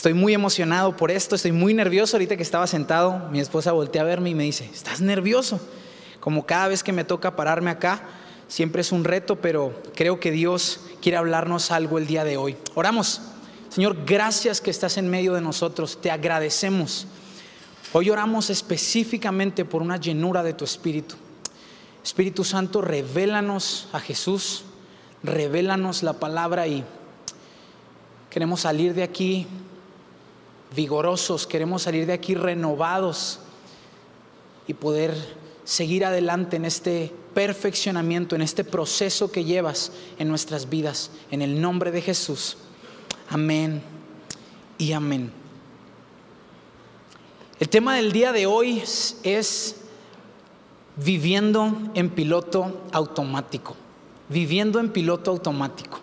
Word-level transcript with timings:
Estoy 0.00 0.14
muy 0.14 0.32
emocionado 0.32 0.96
por 0.96 1.10
esto, 1.10 1.34
estoy 1.34 1.52
muy 1.52 1.74
nervioso. 1.74 2.16
Ahorita 2.16 2.34
que 2.34 2.42
estaba 2.42 2.66
sentado, 2.66 3.28
mi 3.30 3.38
esposa 3.38 3.72
voltea 3.72 4.00
a 4.00 4.06
verme 4.06 4.30
y 4.30 4.34
me 4.34 4.44
dice, 4.44 4.64
¿estás 4.72 5.02
nervioso? 5.02 5.60
Como 6.20 6.46
cada 6.46 6.68
vez 6.68 6.82
que 6.82 6.94
me 6.94 7.04
toca 7.04 7.36
pararme 7.36 7.68
acá, 7.68 8.00
siempre 8.48 8.80
es 8.80 8.92
un 8.92 9.04
reto, 9.04 9.42
pero 9.42 9.78
creo 9.94 10.18
que 10.18 10.30
Dios 10.30 10.80
quiere 11.02 11.18
hablarnos 11.18 11.70
algo 11.70 11.98
el 11.98 12.06
día 12.06 12.24
de 12.24 12.38
hoy. 12.38 12.56
Oramos. 12.74 13.20
Señor, 13.68 14.06
gracias 14.06 14.62
que 14.62 14.70
estás 14.70 14.96
en 14.96 15.10
medio 15.10 15.34
de 15.34 15.42
nosotros, 15.42 16.00
te 16.00 16.10
agradecemos. 16.10 17.06
Hoy 17.92 18.08
oramos 18.08 18.48
específicamente 18.48 19.66
por 19.66 19.82
una 19.82 19.98
llenura 19.98 20.42
de 20.42 20.54
tu 20.54 20.64
Espíritu. 20.64 21.16
Espíritu 22.02 22.42
Santo, 22.42 22.80
revélanos 22.80 23.90
a 23.92 24.00
Jesús, 24.00 24.64
revélanos 25.22 26.02
la 26.02 26.14
palabra 26.14 26.66
y 26.66 26.84
queremos 28.30 28.62
salir 28.62 28.94
de 28.94 29.02
aquí 29.02 29.46
vigorosos, 30.74 31.46
queremos 31.46 31.82
salir 31.82 32.06
de 32.06 32.12
aquí 32.12 32.34
renovados 32.34 33.40
y 34.66 34.74
poder 34.74 35.14
seguir 35.64 36.04
adelante 36.04 36.56
en 36.56 36.64
este 36.64 37.12
perfeccionamiento, 37.34 38.34
en 38.34 38.42
este 38.42 38.64
proceso 38.64 39.30
que 39.30 39.44
llevas 39.44 39.92
en 40.18 40.28
nuestras 40.28 40.68
vidas. 40.68 41.10
En 41.30 41.42
el 41.42 41.60
nombre 41.60 41.90
de 41.90 42.02
Jesús. 42.02 42.56
Amén 43.28 43.82
y 44.78 44.92
amén. 44.92 45.32
El 47.58 47.68
tema 47.68 47.94
del 47.96 48.12
día 48.12 48.32
de 48.32 48.46
hoy 48.46 48.82
es 49.22 49.76
viviendo 50.96 51.76
en 51.94 52.10
piloto 52.10 52.82
automático. 52.92 53.76
Viviendo 54.28 54.80
en 54.80 54.90
piloto 54.90 55.30
automático. 55.30 56.00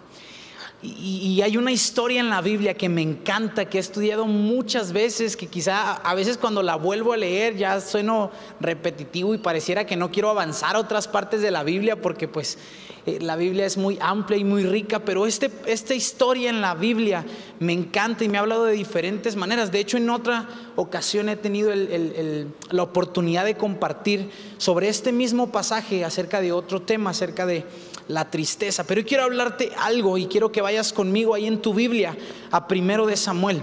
Y, 0.83 1.41
hay 1.41 1.57
una 1.57 1.71
historia 1.71 2.19
en 2.19 2.29
la 2.29 2.41
Biblia 2.41 2.75
que 2.75 2.87
me 2.87 3.01
encanta, 3.01 3.65
que 3.65 3.77
he 3.77 3.81
estudiado 3.81 4.25
muchas 4.25 4.93
veces, 4.93 5.35
que 5.35 5.47
quizá 5.47 5.93
a 5.93 6.13
veces 6.13 6.37
cuando 6.37 6.61
la 6.61 6.75
vuelvo 6.75 7.13
a 7.13 7.17
leer 7.17 7.57
ya 7.57 7.81
sueno 7.81 8.29
repetitivo 8.59 9.33
y 9.33 9.39
pareciera 9.39 9.87
que 9.87 9.95
no 9.95 10.11
quiero 10.11 10.29
avanzar 10.29 10.75
a 10.75 10.79
otras 10.79 11.07
partes 11.07 11.41
de 11.41 11.49
la 11.49 11.63
Biblia 11.63 11.99
porque 11.99 12.27
pues 12.27 12.59
eh, 13.07 13.19
la 13.21 13.35
Biblia 13.37 13.65
es 13.65 13.77
muy 13.77 13.97
amplia 14.01 14.37
y 14.37 14.43
muy 14.43 14.65
rica, 14.65 14.99
pero 14.99 15.25
este, 15.25 15.49
esta 15.65 15.95
historia 15.95 16.51
en 16.51 16.61
la 16.61 16.75
Biblia 16.75 17.25
me 17.59 17.73
encanta 17.73 18.23
y 18.23 18.29
me 18.29 18.37
ha 18.37 18.41
hablado 18.41 18.65
de 18.65 18.73
diferentes 18.73 19.35
maneras. 19.35 19.71
De 19.71 19.79
hecho, 19.79 19.97
en 19.97 20.09
otra 20.11 20.47
ocasión 20.75 21.29
he 21.29 21.37
tenido 21.37 21.71
la 21.73 22.83
oportunidad 22.83 23.45
de 23.45 23.55
compartir 23.55 24.29
sobre 24.57 24.89
este 24.89 25.11
mismo 25.11 25.51
pasaje 25.51 26.05
acerca 26.05 26.39
de 26.39 26.51
otro 26.51 26.83
tema, 26.83 27.09
acerca 27.09 27.47
de 27.47 27.65
la 28.07 28.29
tristeza. 28.29 28.85
Pero 28.85 29.03
quiero 29.05 29.23
hablarte 29.23 29.71
algo 29.77 30.17
y 30.17 30.27
quiero 30.27 30.51
que 30.51 30.61
vayas 30.61 30.93
conmigo 30.93 31.33
ahí 31.33 31.47
en 31.47 31.61
tu 31.61 31.73
Biblia 31.73 32.17
a 32.51 32.67
primero 32.67 33.05
de 33.05 33.17
Samuel. 33.17 33.61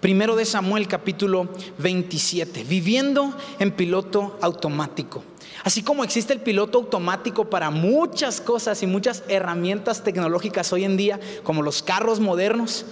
Primero 0.00 0.36
de 0.36 0.44
Samuel 0.44 0.86
capítulo 0.86 1.48
27, 1.78 2.64
viviendo 2.64 3.34
en 3.58 3.72
piloto 3.72 4.38
automático. 4.42 5.24
Así 5.62 5.82
como 5.82 6.04
existe 6.04 6.34
el 6.34 6.40
piloto 6.40 6.76
automático 6.76 7.48
para 7.48 7.70
muchas 7.70 8.42
cosas 8.42 8.82
y 8.82 8.86
muchas 8.86 9.22
herramientas 9.28 10.04
tecnológicas 10.04 10.70
hoy 10.74 10.84
en 10.84 10.98
día, 10.98 11.18
como 11.42 11.62
los 11.62 11.82
carros 11.82 12.20
modernos, 12.20 12.84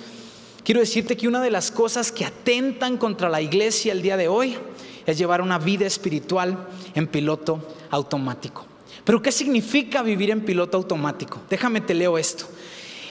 quiero 0.64 0.80
decirte 0.80 1.18
que 1.18 1.28
una 1.28 1.42
de 1.42 1.50
las 1.50 1.70
cosas 1.70 2.10
que 2.10 2.24
atentan 2.24 2.96
contra 2.96 3.28
la 3.28 3.42
iglesia 3.42 3.92
el 3.92 4.00
día 4.00 4.16
de 4.16 4.28
hoy 4.28 4.56
es 5.04 5.18
llevar 5.18 5.42
una 5.42 5.58
vida 5.58 5.84
espiritual 5.84 6.66
en 6.94 7.08
piloto 7.08 7.60
automático. 7.90 8.71
Pero 9.04 9.20
¿qué 9.20 9.32
significa 9.32 10.02
vivir 10.02 10.30
en 10.30 10.44
piloto 10.44 10.76
automático? 10.76 11.40
Déjame 11.50 11.80
te 11.80 11.94
leo 11.94 12.18
esto. 12.18 12.46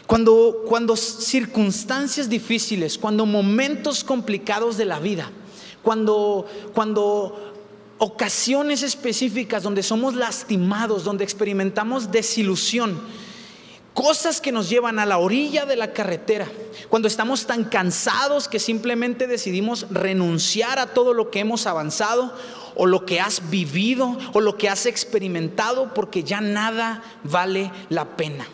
Cuando, 0.07 0.63
cuando 0.67 0.95
circunstancias 0.95 2.29
difíciles, 2.29 2.97
cuando 2.97 3.25
momentos 3.25 4.03
complicados 4.03 4.77
de 4.77 4.85
la 4.85 4.99
vida, 4.99 5.31
cuando, 5.81 6.45
cuando 6.73 7.53
ocasiones 7.97 8.83
específicas 8.83 9.63
donde 9.63 9.83
somos 9.83 10.15
lastimados, 10.15 11.03
donde 11.03 11.23
experimentamos 11.23 12.11
desilusión, 12.11 12.99
cosas 13.93 14.41
que 14.41 14.51
nos 14.51 14.69
llevan 14.69 14.99
a 14.99 15.05
la 15.05 15.17
orilla 15.17 15.65
de 15.65 15.75
la 15.75 15.93
carretera, 15.93 16.47
cuando 16.89 17.07
estamos 17.07 17.45
tan 17.45 17.65
cansados 17.65 18.47
que 18.47 18.59
simplemente 18.59 19.27
decidimos 19.27 19.85
renunciar 19.91 20.79
a 20.79 20.87
todo 20.87 21.13
lo 21.13 21.29
que 21.29 21.39
hemos 21.39 21.67
avanzado 21.67 22.33
o 22.81 22.87
lo 22.87 23.05
que 23.05 23.21
has 23.21 23.51
vivido 23.51 24.17
o 24.33 24.41
lo 24.41 24.57
que 24.57 24.67
has 24.67 24.87
experimentado 24.87 25.93
porque 25.93 26.23
ya 26.23 26.41
nada 26.41 27.03
vale 27.23 27.71
la 27.89 28.17
pena. 28.17 28.47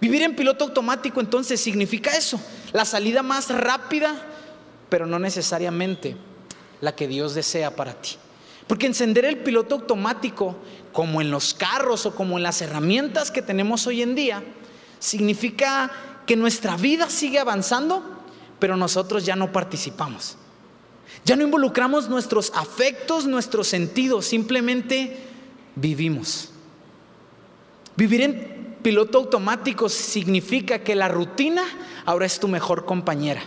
Vivir 0.00 0.22
en 0.22 0.36
piloto 0.36 0.62
automático 0.62 1.18
entonces 1.18 1.60
significa 1.60 2.16
eso, 2.16 2.40
la 2.72 2.84
salida 2.84 3.24
más 3.24 3.50
rápida, 3.50 4.14
pero 4.88 5.06
no 5.06 5.18
necesariamente 5.18 6.16
la 6.80 6.94
que 6.94 7.08
Dios 7.08 7.34
desea 7.34 7.74
para 7.74 7.94
ti. 7.94 8.10
Porque 8.68 8.86
encender 8.86 9.24
el 9.24 9.38
piloto 9.38 9.74
automático, 9.74 10.54
como 10.92 11.20
en 11.20 11.32
los 11.32 11.52
carros 11.52 12.06
o 12.06 12.14
como 12.14 12.36
en 12.36 12.44
las 12.44 12.62
herramientas 12.62 13.32
que 13.32 13.42
tenemos 13.42 13.88
hoy 13.88 14.02
en 14.02 14.14
día, 14.14 14.44
significa 15.00 15.90
que 16.28 16.36
nuestra 16.36 16.76
vida 16.76 17.10
sigue 17.10 17.40
avanzando, 17.40 18.04
pero 18.60 18.76
nosotros 18.76 19.26
ya 19.26 19.34
no 19.34 19.50
participamos. 19.50 20.36
Ya 21.24 21.36
no 21.36 21.44
involucramos 21.44 22.08
nuestros 22.08 22.52
afectos, 22.54 23.26
nuestros 23.26 23.68
sentidos, 23.68 24.26
simplemente 24.26 25.16
vivimos. 25.76 26.50
Vivir 27.96 28.22
en 28.22 28.76
piloto 28.82 29.18
automático 29.18 29.88
significa 29.88 30.80
que 30.80 30.94
la 30.94 31.08
rutina 31.08 31.62
ahora 32.04 32.26
es 32.26 32.38
tu 32.38 32.48
mejor 32.48 32.84
compañera 32.84 33.42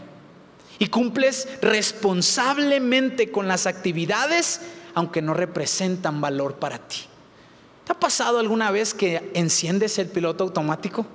y 0.79 0.87
cumples 0.87 1.47
responsablemente 1.61 3.31
con 3.31 3.47
las 3.47 3.67
actividades 3.67 4.61
aunque 4.95 5.21
no 5.21 5.35
representan 5.35 6.21
valor 6.21 6.55
para 6.55 6.79
ti. 6.79 7.01
¿Te 7.85 7.91
ha 7.91 7.99
pasado 7.99 8.39
alguna 8.39 8.71
vez 8.71 8.95
que 8.95 9.31
enciendes 9.35 9.99
el 9.99 10.07
piloto 10.07 10.43
automático? 10.43 11.05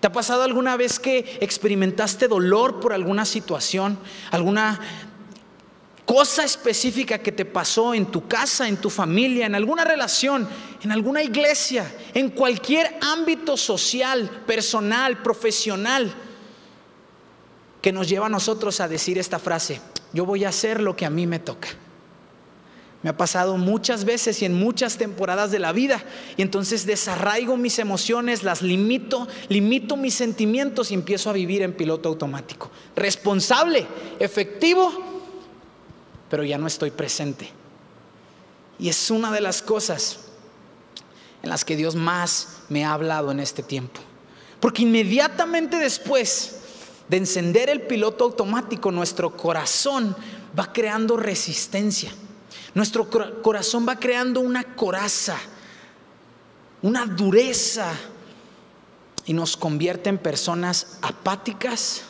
¿Te 0.00 0.08
ha 0.08 0.12
pasado 0.12 0.42
alguna 0.42 0.76
vez 0.76 0.98
que 0.98 1.38
experimentaste 1.40 2.26
dolor 2.26 2.80
por 2.80 2.92
alguna 2.92 3.24
situación, 3.24 3.98
alguna 4.32 4.80
cosa 6.10 6.42
específica 6.42 7.18
que 7.18 7.30
te 7.30 7.44
pasó 7.44 7.94
en 7.94 8.06
tu 8.06 8.26
casa, 8.26 8.66
en 8.66 8.78
tu 8.78 8.90
familia, 8.90 9.46
en 9.46 9.54
alguna 9.54 9.84
relación, 9.84 10.48
en 10.82 10.90
alguna 10.90 11.22
iglesia, 11.22 11.88
en 12.12 12.30
cualquier 12.30 12.98
ámbito 13.00 13.56
social, 13.56 14.28
personal, 14.44 15.22
profesional, 15.22 16.12
que 17.80 17.92
nos 17.92 18.08
lleva 18.08 18.26
a 18.26 18.28
nosotros 18.28 18.80
a 18.80 18.88
decir 18.88 19.18
esta 19.18 19.38
frase, 19.38 19.80
yo 20.12 20.26
voy 20.26 20.44
a 20.44 20.48
hacer 20.48 20.80
lo 20.80 20.96
que 20.96 21.06
a 21.06 21.10
mí 21.10 21.28
me 21.28 21.38
toca. 21.38 21.68
Me 23.04 23.10
ha 23.10 23.16
pasado 23.16 23.56
muchas 23.56 24.04
veces 24.04 24.42
y 24.42 24.46
en 24.46 24.54
muchas 24.54 24.98
temporadas 24.98 25.52
de 25.52 25.60
la 25.60 25.70
vida. 25.70 26.02
Y 26.36 26.42
entonces 26.42 26.86
desarraigo 26.86 27.56
mis 27.56 27.78
emociones, 27.78 28.42
las 28.42 28.62
limito, 28.62 29.28
limito 29.48 29.96
mis 29.96 30.14
sentimientos 30.14 30.90
y 30.90 30.94
empiezo 30.94 31.30
a 31.30 31.34
vivir 31.34 31.62
en 31.62 31.72
piloto 31.72 32.08
automático. 32.08 32.68
Responsable, 32.96 33.86
efectivo, 34.18 35.09
pero 36.30 36.44
ya 36.44 36.56
no 36.56 36.68
estoy 36.68 36.92
presente. 36.92 37.50
Y 38.78 38.88
es 38.88 39.10
una 39.10 39.30
de 39.32 39.42
las 39.42 39.60
cosas 39.60 40.20
en 41.42 41.50
las 41.50 41.64
que 41.64 41.76
Dios 41.76 41.96
más 41.96 42.60
me 42.68 42.84
ha 42.84 42.92
hablado 42.92 43.30
en 43.32 43.40
este 43.40 43.62
tiempo. 43.62 44.00
Porque 44.60 44.82
inmediatamente 44.82 45.76
después 45.76 46.60
de 47.08 47.16
encender 47.16 47.68
el 47.68 47.82
piloto 47.82 48.24
automático, 48.24 48.92
nuestro 48.92 49.36
corazón 49.36 50.16
va 50.58 50.72
creando 50.72 51.16
resistencia. 51.16 52.12
Nuestro 52.74 53.10
corazón 53.42 53.86
va 53.86 53.96
creando 53.96 54.40
una 54.40 54.76
coraza, 54.76 55.36
una 56.82 57.04
dureza 57.04 57.92
y 59.26 59.32
nos 59.32 59.56
convierte 59.56 60.08
en 60.08 60.18
personas 60.18 60.98
apáticas 61.02 62.02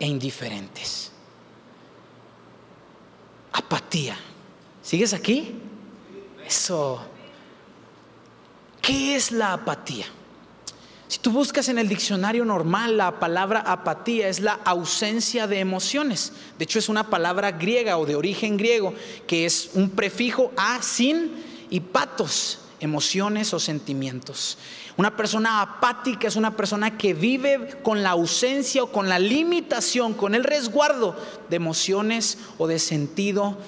e 0.00 0.06
indiferentes 0.06 1.12
apatía. 3.56 4.16
¿Sigues 4.82 5.12
aquí? 5.12 5.54
Eso. 6.46 7.00
¿Qué 8.80 9.16
es 9.16 9.32
la 9.32 9.54
apatía? 9.54 10.06
Si 11.08 11.18
tú 11.18 11.30
buscas 11.30 11.68
en 11.68 11.78
el 11.78 11.88
diccionario 11.88 12.44
normal, 12.44 12.96
la 12.96 13.18
palabra 13.20 13.60
apatía 13.60 14.28
es 14.28 14.40
la 14.40 14.60
ausencia 14.64 15.46
de 15.46 15.60
emociones. 15.60 16.32
De 16.58 16.64
hecho, 16.64 16.78
es 16.78 16.88
una 16.88 17.08
palabra 17.08 17.52
griega 17.52 17.96
o 17.96 18.06
de 18.06 18.16
origen 18.16 18.56
griego 18.56 18.92
que 19.26 19.46
es 19.46 19.70
un 19.74 19.90
prefijo 19.90 20.52
a, 20.56 20.82
sin 20.82 21.44
y 21.70 21.80
patos, 21.80 22.58
emociones 22.80 23.54
o 23.54 23.60
sentimientos. 23.60 24.58
Una 24.96 25.16
persona 25.16 25.62
apática 25.62 26.28
es 26.28 26.36
una 26.36 26.56
persona 26.56 26.96
que 26.96 27.14
vive 27.14 27.78
con 27.82 28.02
la 28.02 28.10
ausencia 28.10 28.82
o 28.82 28.92
con 28.92 29.08
la 29.08 29.18
limitación, 29.18 30.14
con 30.14 30.34
el 30.34 30.44
resguardo 30.44 31.16
de 31.48 31.56
emociones 31.56 32.38
o 32.58 32.66
de 32.66 32.78
sentido 32.78 33.58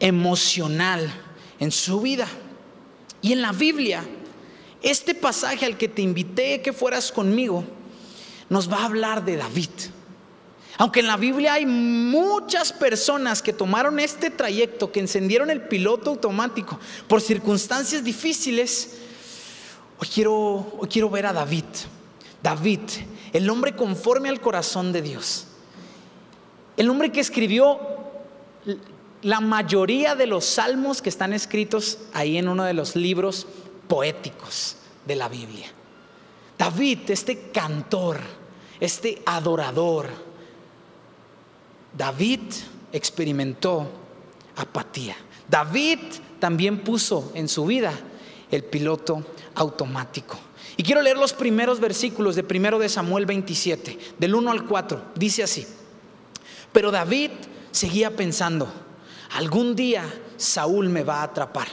emocional 0.00 1.12
en 1.60 1.70
su 1.70 2.00
vida. 2.00 2.28
Y 3.22 3.32
en 3.32 3.42
la 3.42 3.52
Biblia, 3.52 4.04
este 4.82 5.14
pasaje 5.14 5.64
al 5.64 5.78
que 5.78 5.88
te 5.88 6.02
invité 6.02 6.60
que 6.60 6.72
fueras 6.72 7.10
conmigo, 7.10 7.64
nos 8.50 8.70
va 8.70 8.78
a 8.78 8.84
hablar 8.84 9.24
de 9.24 9.36
David. 9.36 9.70
Aunque 10.76 11.00
en 11.00 11.06
la 11.06 11.16
Biblia 11.16 11.54
hay 11.54 11.66
muchas 11.66 12.72
personas 12.72 13.42
que 13.42 13.52
tomaron 13.52 14.00
este 14.00 14.30
trayecto, 14.30 14.90
que 14.90 15.00
encendieron 15.00 15.50
el 15.50 15.62
piloto 15.62 16.10
automático 16.10 16.80
por 17.06 17.20
circunstancias 17.20 18.02
difíciles, 18.02 18.98
hoy 19.98 20.08
quiero, 20.12 20.34
hoy 20.78 20.88
quiero 20.88 21.10
ver 21.10 21.26
a 21.26 21.32
David. 21.32 21.64
David, 22.42 22.80
el 23.32 23.48
hombre 23.48 23.76
conforme 23.76 24.28
al 24.28 24.40
corazón 24.40 24.92
de 24.92 25.02
Dios. 25.02 25.46
El 26.76 26.90
hombre 26.90 27.12
que 27.12 27.20
escribió 27.20 27.78
la 29.22 29.40
mayoría 29.40 30.16
de 30.16 30.26
los 30.26 30.44
salmos 30.44 31.00
que 31.00 31.08
están 31.08 31.32
escritos 31.32 31.98
ahí 32.12 32.36
en 32.36 32.48
uno 32.48 32.64
de 32.64 32.74
los 32.74 32.96
libros 32.96 33.46
poéticos 33.88 34.76
de 35.06 35.14
la 35.14 35.28
Biblia. 35.28 35.66
David, 36.58 36.98
este 37.08 37.50
cantor, 37.50 38.18
este 38.80 39.22
adorador, 39.24 40.08
David 41.96 42.40
experimentó 42.92 43.88
apatía. 44.56 45.16
David 45.48 45.98
también 46.38 46.80
puso 46.80 47.32
en 47.34 47.48
su 47.48 47.66
vida 47.66 47.92
el 48.50 48.64
piloto 48.64 49.24
automático. 49.54 50.38
Y 50.76 50.82
quiero 50.82 51.02
leer 51.02 51.16
los 51.16 51.32
primeros 51.32 51.78
versículos 51.80 52.34
de 52.34 52.42
primero 52.42 52.78
de 52.78 52.88
Samuel 52.88 53.26
27, 53.26 53.98
del 54.18 54.34
1 54.34 54.50
al 54.50 54.66
4. 54.66 55.02
Dice 55.14 55.42
así: 55.42 55.66
Pero 56.72 56.90
David 56.90 57.30
seguía 57.70 58.16
pensando, 58.16 58.68
algún 59.32 59.76
día 59.76 60.04
Saúl 60.36 60.88
me 60.88 61.04
va 61.04 61.20
a 61.20 61.24
atrapar. 61.24 61.68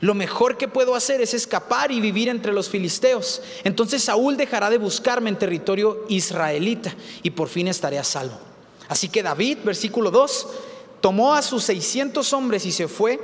Lo 0.00 0.14
mejor 0.14 0.56
que 0.56 0.66
puedo 0.66 0.94
hacer 0.94 1.20
es 1.20 1.34
escapar 1.34 1.92
y 1.92 2.00
vivir 2.00 2.28
entre 2.28 2.52
los 2.52 2.70
filisteos. 2.70 3.42
Entonces 3.64 4.02
Saúl 4.02 4.36
dejará 4.36 4.70
de 4.70 4.78
buscarme 4.78 5.28
en 5.28 5.38
territorio 5.38 6.06
israelita 6.08 6.94
y 7.22 7.30
por 7.30 7.48
fin 7.48 7.68
estaré 7.68 7.98
a 7.98 8.04
salvo. 8.04 8.49
Así 8.90 9.08
que 9.08 9.22
David, 9.22 9.58
versículo 9.64 10.10
2, 10.10 10.48
tomó 11.00 11.32
a 11.32 11.42
sus 11.42 11.62
600 11.62 12.32
hombres 12.32 12.66
y 12.66 12.72
se 12.72 12.88
fue 12.88 13.20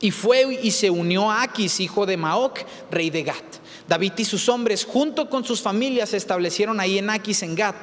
y 0.00 0.10
fue 0.10 0.58
y 0.62 0.70
se 0.70 0.88
unió 0.88 1.30
a 1.30 1.42
Aquis, 1.42 1.80
hijo 1.80 2.06
de 2.06 2.16
Maoc, 2.16 2.60
rey 2.90 3.10
de 3.10 3.22
Gat. 3.22 3.44
David 3.86 4.12
y 4.16 4.24
sus 4.24 4.48
hombres, 4.48 4.86
junto 4.86 5.28
con 5.28 5.44
sus 5.44 5.60
familias, 5.60 6.08
se 6.08 6.16
establecieron 6.16 6.80
ahí 6.80 6.96
en 6.96 7.10
Aquis, 7.10 7.42
en 7.42 7.54
Gat. 7.54 7.76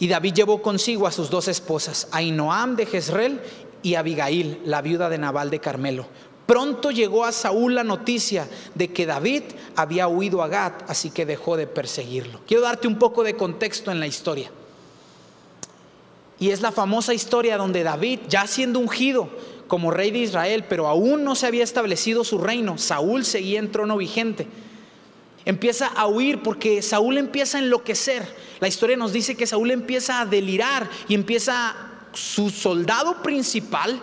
Y 0.00 0.08
David 0.08 0.34
llevó 0.34 0.60
consigo 0.60 1.06
a 1.06 1.12
sus 1.12 1.30
dos 1.30 1.46
esposas, 1.46 2.08
Ainoam 2.10 2.74
de 2.74 2.86
Jezreel 2.86 3.40
y 3.84 3.94
Abigail, 3.94 4.62
la 4.64 4.82
viuda 4.82 5.08
de 5.08 5.18
Nabal 5.18 5.50
de 5.50 5.60
Carmelo. 5.60 6.08
Pronto 6.46 6.90
llegó 6.90 7.24
a 7.24 7.30
Saúl 7.30 7.76
la 7.76 7.84
noticia 7.84 8.48
de 8.74 8.92
que 8.92 9.06
David 9.06 9.44
había 9.76 10.08
huido 10.08 10.42
a 10.42 10.48
Gat, 10.48 10.82
así 10.90 11.10
que 11.10 11.26
dejó 11.26 11.56
de 11.56 11.68
perseguirlo. 11.68 12.40
Quiero 12.44 12.64
darte 12.64 12.88
un 12.88 12.98
poco 12.98 13.22
de 13.22 13.36
contexto 13.36 13.92
en 13.92 14.00
la 14.00 14.08
historia. 14.08 14.50
Y 16.38 16.50
es 16.50 16.60
la 16.60 16.72
famosa 16.72 17.14
historia 17.14 17.56
donde 17.56 17.82
David, 17.82 18.20
ya 18.28 18.46
siendo 18.46 18.78
ungido, 18.78 19.30
como 19.66 19.90
rey 19.90 20.10
de 20.10 20.18
Israel, 20.18 20.64
pero 20.68 20.86
aún 20.86 21.24
no 21.24 21.34
se 21.34 21.46
había 21.46 21.64
establecido 21.64 22.24
su 22.24 22.38
reino. 22.38 22.78
Saúl 22.78 23.24
seguía 23.24 23.58
en 23.58 23.72
trono 23.72 23.96
vigente. 23.96 24.46
Empieza 25.44 25.86
a 25.86 26.06
huir 26.06 26.42
porque 26.42 26.82
Saúl 26.82 27.18
empieza 27.18 27.58
a 27.58 27.62
enloquecer. 27.62 28.26
La 28.60 28.68
historia 28.68 28.96
nos 28.96 29.12
dice 29.12 29.36
que 29.36 29.46
Saúl 29.46 29.70
empieza 29.70 30.20
a 30.20 30.26
delirar 30.26 30.88
y 31.08 31.14
empieza 31.14 31.74
su 32.12 32.50
soldado 32.50 33.22
principal, 33.22 34.00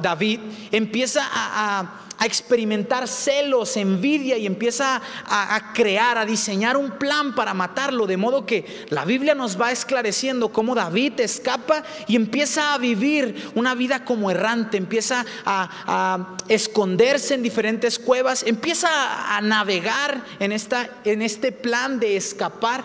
David, 0.00 0.40
empieza 0.72 1.22
a 1.30 2.03
a 2.03 2.03
experimentar 2.22 3.08
celos, 3.08 3.76
envidia 3.76 4.36
y 4.38 4.46
empieza 4.46 5.00
a, 5.26 5.72
crear, 5.74 6.18
a 6.18 6.24
diseñar 6.24 6.76
un 6.76 6.92
plan 6.92 7.34
para 7.34 7.54
matarlo. 7.54 8.06
De 8.06 8.16
modo 8.16 8.46
que 8.46 8.86
la 8.90 9.04
Biblia 9.04 9.34
nos 9.34 9.60
va 9.60 9.72
esclareciendo 9.72 10.52
cómo 10.52 10.74
David 10.74 11.20
escapa 11.20 11.82
y 12.06 12.16
empieza 12.16 12.74
a 12.74 12.78
vivir 12.78 13.50
una 13.54 13.74
vida 13.74 14.04
como 14.04 14.30
errante, 14.30 14.76
empieza 14.76 15.24
a, 15.44 16.36
esconderse 16.48 17.34
en 17.34 17.42
diferentes 17.42 17.98
cuevas, 17.98 18.44
empieza 18.46 19.36
a 19.36 19.40
navegar 19.40 20.24
en, 20.38 20.52
esta, 20.52 20.88
en 21.04 21.22
este 21.22 21.52
plan 21.52 21.98
de 21.98 22.16
escapar 22.16 22.84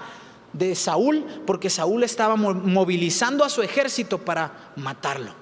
de 0.53 0.75
Saúl, 0.75 1.25
porque 1.45 1.69
Saúl 1.69 2.03
estaba 2.03 2.35
movilizando 2.35 3.43
a 3.43 3.49
su 3.49 3.61
ejército 3.61 4.17
para 4.19 4.71
matarlo. 4.75 5.38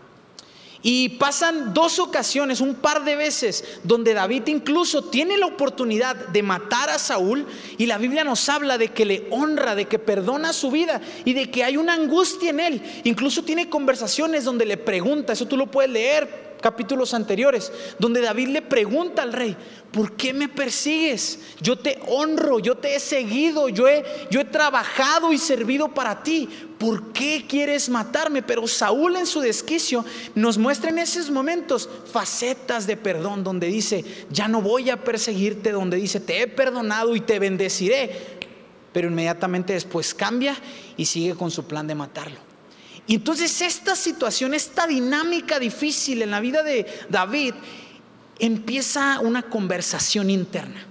Y 0.84 1.10
pasan 1.10 1.74
dos 1.74 2.00
ocasiones, 2.00 2.62
un 2.62 2.76
par 2.76 3.04
de 3.04 3.16
veces, 3.16 3.64
donde 3.84 4.14
David 4.14 4.44
incluso 4.48 5.06
tiene 5.06 5.38
la 5.38 5.48
oportunidad 5.48 6.16
de 6.16 6.44
matar 6.44 6.90
a 6.90 7.00
Saúl 7.00 7.46
y 7.78 7.88
la 7.88 7.98
Biblia 7.98 8.24
nos 8.24 8.48
habla 8.48 8.78
de 8.78 8.90
que 8.90 9.06
le 9.06 9.28
honra, 9.32 9.76
de 9.76 9.86
que 9.86 10.00
perdona 10.00 10.54
su 10.54 10.72
vida 10.72 11.02
y 11.26 11.34
de 11.34 11.50
que 11.50 11.64
hay 11.64 11.78
una 11.78 11.94
angustia 11.94 12.52
en 12.52 12.60
él. 12.60 12.82
Incluso 13.04 13.44
tiene 13.44 13.70
conversaciones 13.70 14.44
donde 14.44 14.66
le 14.66 14.78
pregunta, 14.78 15.34
eso 15.34 15.48
tú 15.48 15.58
lo 15.58 15.68
puedes 15.68 15.92
leer 15.92 16.47
capítulos 16.62 17.14
anteriores, 17.14 17.72
donde 18.00 18.22
David 18.22 18.50
le 18.50 18.62
pregunta 18.62 19.22
al 19.22 19.34
rey, 19.34 19.56
¿por 19.92 20.14
qué 20.14 20.34
me 20.34 20.50
persigues? 20.50 21.40
Yo 21.62 21.78
te 21.78 22.00
honro, 22.08 22.60
yo 22.60 22.76
te 22.76 22.96
he 22.96 23.00
seguido, 23.00 23.70
yo 23.70 23.88
he, 23.88 24.04
yo 24.30 24.42
he 24.42 24.46
trabajado 24.46 25.34
y 25.34 25.38
servido 25.38 25.90
para 25.90 26.24
ti. 26.24 26.50
¿Por 26.78 27.12
qué 27.12 27.46
quieres 27.48 27.90
matarme? 27.90 28.44
Pero 28.44 28.68
Saúl 28.68 29.16
en 29.16 29.26
su 29.26 29.40
desquicio 29.40 30.06
nos 30.36 30.58
muestra 30.58 30.90
en 30.90 31.00
esos 31.00 31.30
momentos 31.30 31.90
facetas 32.12 32.86
de 32.86 32.98
perdón, 32.98 33.44
donde 33.44 33.68
dice, 33.68 34.06
ya 34.30 34.48
no 34.48 34.62
voy 34.62 34.90
a 34.90 35.04
perseguirte, 35.04 35.72
donde 35.72 35.98
dice, 35.98 36.20
te 36.20 36.42
he 36.42 36.48
perdonado 36.48 37.16
y 37.16 37.22
te 37.22 37.40
bendeciré. 37.40 38.38
Pero 38.94 39.10
inmediatamente 39.10 39.74
después 39.74 40.14
cambia 40.14 40.56
y 40.96 41.06
sigue 41.06 41.36
con 41.36 41.52
su 41.52 41.66
plan 41.66 41.88
de 41.88 41.96
matarlo. 41.96 42.47
Y 43.08 43.16
entonces 43.16 43.62
esta 43.62 43.96
situación, 43.96 44.54
esta 44.54 44.86
dinámica 44.86 45.60
difícil 45.60 46.22
en 46.22 46.32
la 46.32 46.42
vida 46.42 46.62
de 46.62 46.86
David, 47.10 47.54
empieza 48.38 49.20
una 49.22 49.44
conversación 49.44 50.30
interna. 50.30 50.86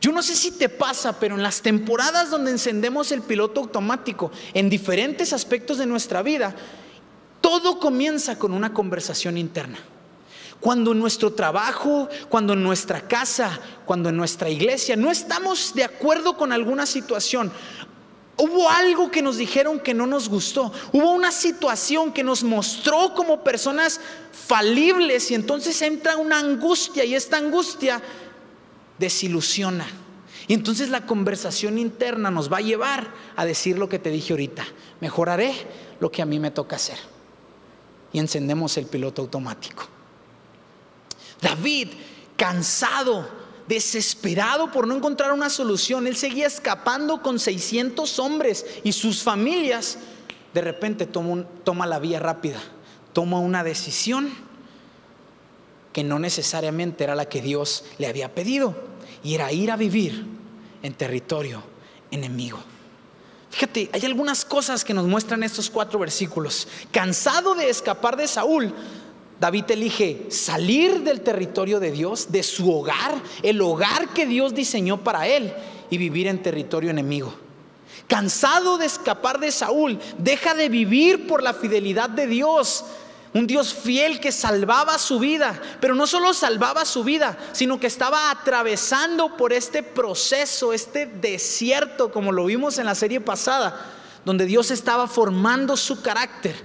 Yo 0.00 0.12
no 0.12 0.22
sé 0.22 0.36
si 0.36 0.52
te 0.52 0.68
pasa, 0.68 1.18
pero 1.18 1.34
en 1.34 1.42
las 1.42 1.60
temporadas 1.60 2.30
donde 2.30 2.52
encendemos 2.52 3.12
el 3.12 3.22
piloto 3.22 3.60
automático, 3.60 4.30
en 4.54 4.70
diferentes 4.70 5.32
aspectos 5.32 5.78
de 5.78 5.86
nuestra 5.86 6.22
vida, 6.22 6.54
todo 7.40 7.78
comienza 7.78 8.38
con 8.38 8.52
una 8.52 8.72
conversación 8.72 9.36
interna. 9.36 9.78
Cuando 10.60 10.92
en 10.92 10.98
nuestro 10.98 11.32
trabajo, 11.32 12.08
cuando 12.28 12.52
en 12.52 12.62
nuestra 12.62 13.06
casa, 13.06 13.60
cuando 13.84 14.08
en 14.08 14.16
nuestra 14.16 14.50
iglesia 14.50 14.96
no 14.96 15.10
estamos 15.10 15.72
de 15.74 15.84
acuerdo 15.84 16.36
con 16.36 16.52
alguna 16.52 16.84
situación, 16.86 17.52
Hubo 18.40 18.70
algo 18.70 19.10
que 19.10 19.20
nos 19.20 19.36
dijeron 19.36 19.80
que 19.80 19.94
no 19.94 20.06
nos 20.06 20.28
gustó. 20.28 20.72
Hubo 20.92 21.10
una 21.10 21.32
situación 21.32 22.12
que 22.12 22.22
nos 22.22 22.44
mostró 22.44 23.12
como 23.12 23.42
personas 23.42 24.00
falibles 24.30 25.32
y 25.32 25.34
entonces 25.34 25.82
entra 25.82 26.16
una 26.16 26.38
angustia 26.38 27.04
y 27.04 27.16
esta 27.16 27.36
angustia 27.36 28.00
desilusiona. 28.96 29.86
Y 30.46 30.54
entonces 30.54 30.88
la 30.88 31.04
conversación 31.04 31.78
interna 31.78 32.30
nos 32.30 32.50
va 32.50 32.58
a 32.58 32.62
llevar 32.62 33.12
a 33.34 33.44
decir 33.44 33.76
lo 33.76 33.88
que 33.88 33.98
te 33.98 34.10
dije 34.10 34.32
ahorita. 34.32 34.64
Mejoraré 35.00 35.52
lo 35.98 36.12
que 36.12 36.22
a 36.22 36.26
mí 36.26 36.38
me 36.38 36.52
toca 36.52 36.76
hacer. 36.76 36.98
Y 38.12 38.20
encendemos 38.20 38.76
el 38.76 38.86
piloto 38.86 39.20
automático. 39.20 39.84
David, 41.42 41.88
cansado 42.36 43.28
desesperado 43.68 44.72
por 44.72 44.86
no 44.86 44.96
encontrar 44.96 45.32
una 45.32 45.50
solución. 45.50 46.06
Él 46.06 46.16
seguía 46.16 46.46
escapando 46.46 47.22
con 47.22 47.38
600 47.38 48.18
hombres 48.18 48.66
y 48.82 48.92
sus 48.92 49.22
familias. 49.22 49.98
De 50.54 50.62
repente 50.62 51.06
toma, 51.06 51.44
toma 51.64 51.86
la 51.86 51.98
vía 51.98 52.18
rápida, 52.18 52.60
toma 53.12 53.38
una 53.38 53.62
decisión 53.62 54.32
que 55.92 56.02
no 56.02 56.18
necesariamente 56.18 57.04
era 57.04 57.14
la 57.14 57.28
que 57.28 57.42
Dios 57.42 57.84
le 57.98 58.06
había 58.06 58.34
pedido, 58.34 58.74
y 59.22 59.34
era 59.34 59.52
ir 59.52 59.70
a 59.70 59.76
vivir 59.76 60.24
en 60.82 60.94
territorio 60.94 61.62
enemigo. 62.10 62.58
Fíjate, 63.50 63.90
hay 63.92 64.04
algunas 64.04 64.44
cosas 64.44 64.84
que 64.84 64.94
nos 64.94 65.06
muestran 65.06 65.42
estos 65.42 65.70
cuatro 65.70 65.98
versículos. 65.98 66.68
Cansado 66.92 67.54
de 67.54 67.70
escapar 67.70 68.16
de 68.16 68.28
Saúl, 68.28 68.74
David 69.40 69.70
elige 69.70 70.26
salir 70.30 71.02
del 71.02 71.20
territorio 71.20 71.78
de 71.78 71.92
Dios, 71.92 72.32
de 72.32 72.42
su 72.42 72.72
hogar, 72.72 73.14
el 73.42 73.60
hogar 73.60 74.08
que 74.08 74.26
Dios 74.26 74.54
diseñó 74.54 75.04
para 75.04 75.28
él, 75.28 75.52
y 75.90 75.96
vivir 75.96 76.26
en 76.26 76.42
territorio 76.42 76.90
enemigo. 76.90 77.32
Cansado 78.08 78.78
de 78.78 78.86
escapar 78.86 79.38
de 79.38 79.52
Saúl, 79.52 79.98
deja 80.18 80.54
de 80.54 80.68
vivir 80.68 81.26
por 81.26 81.42
la 81.42 81.54
fidelidad 81.54 82.10
de 82.10 82.26
Dios. 82.26 82.84
Un 83.34 83.46
Dios 83.46 83.74
fiel 83.74 84.20
que 84.20 84.32
salvaba 84.32 84.98
su 84.98 85.18
vida, 85.18 85.60
pero 85.80 85.94
no 85.94 86.06
solo 86.06 86.32
salvaba 86.34 86.84
su 86.84 87.04
vida, 87.04 87.38
sino 87.52 87.78
que 87.78 87.86
estaba 87.86 88.30
atravesando 88.30 89.36
por 89.36 89.52
este 89.52 89.82
proceso, 89.82 90.72
este 90.72 91.06
desierto, 91.06 92.10
como 92.10 92.32
lo 92.32 92.46
vimos 92.46 92.78
en 92.78 92.86
la 92.86 92.94
serie 92.94 93.20
pasada, 93.20 93.94
donde 94.24 94.46
Dios 94.46 94.70
estaba 94.70 95.06
formando 95.06 95.76
su 95.76 96.02
carácter 96.02 96.56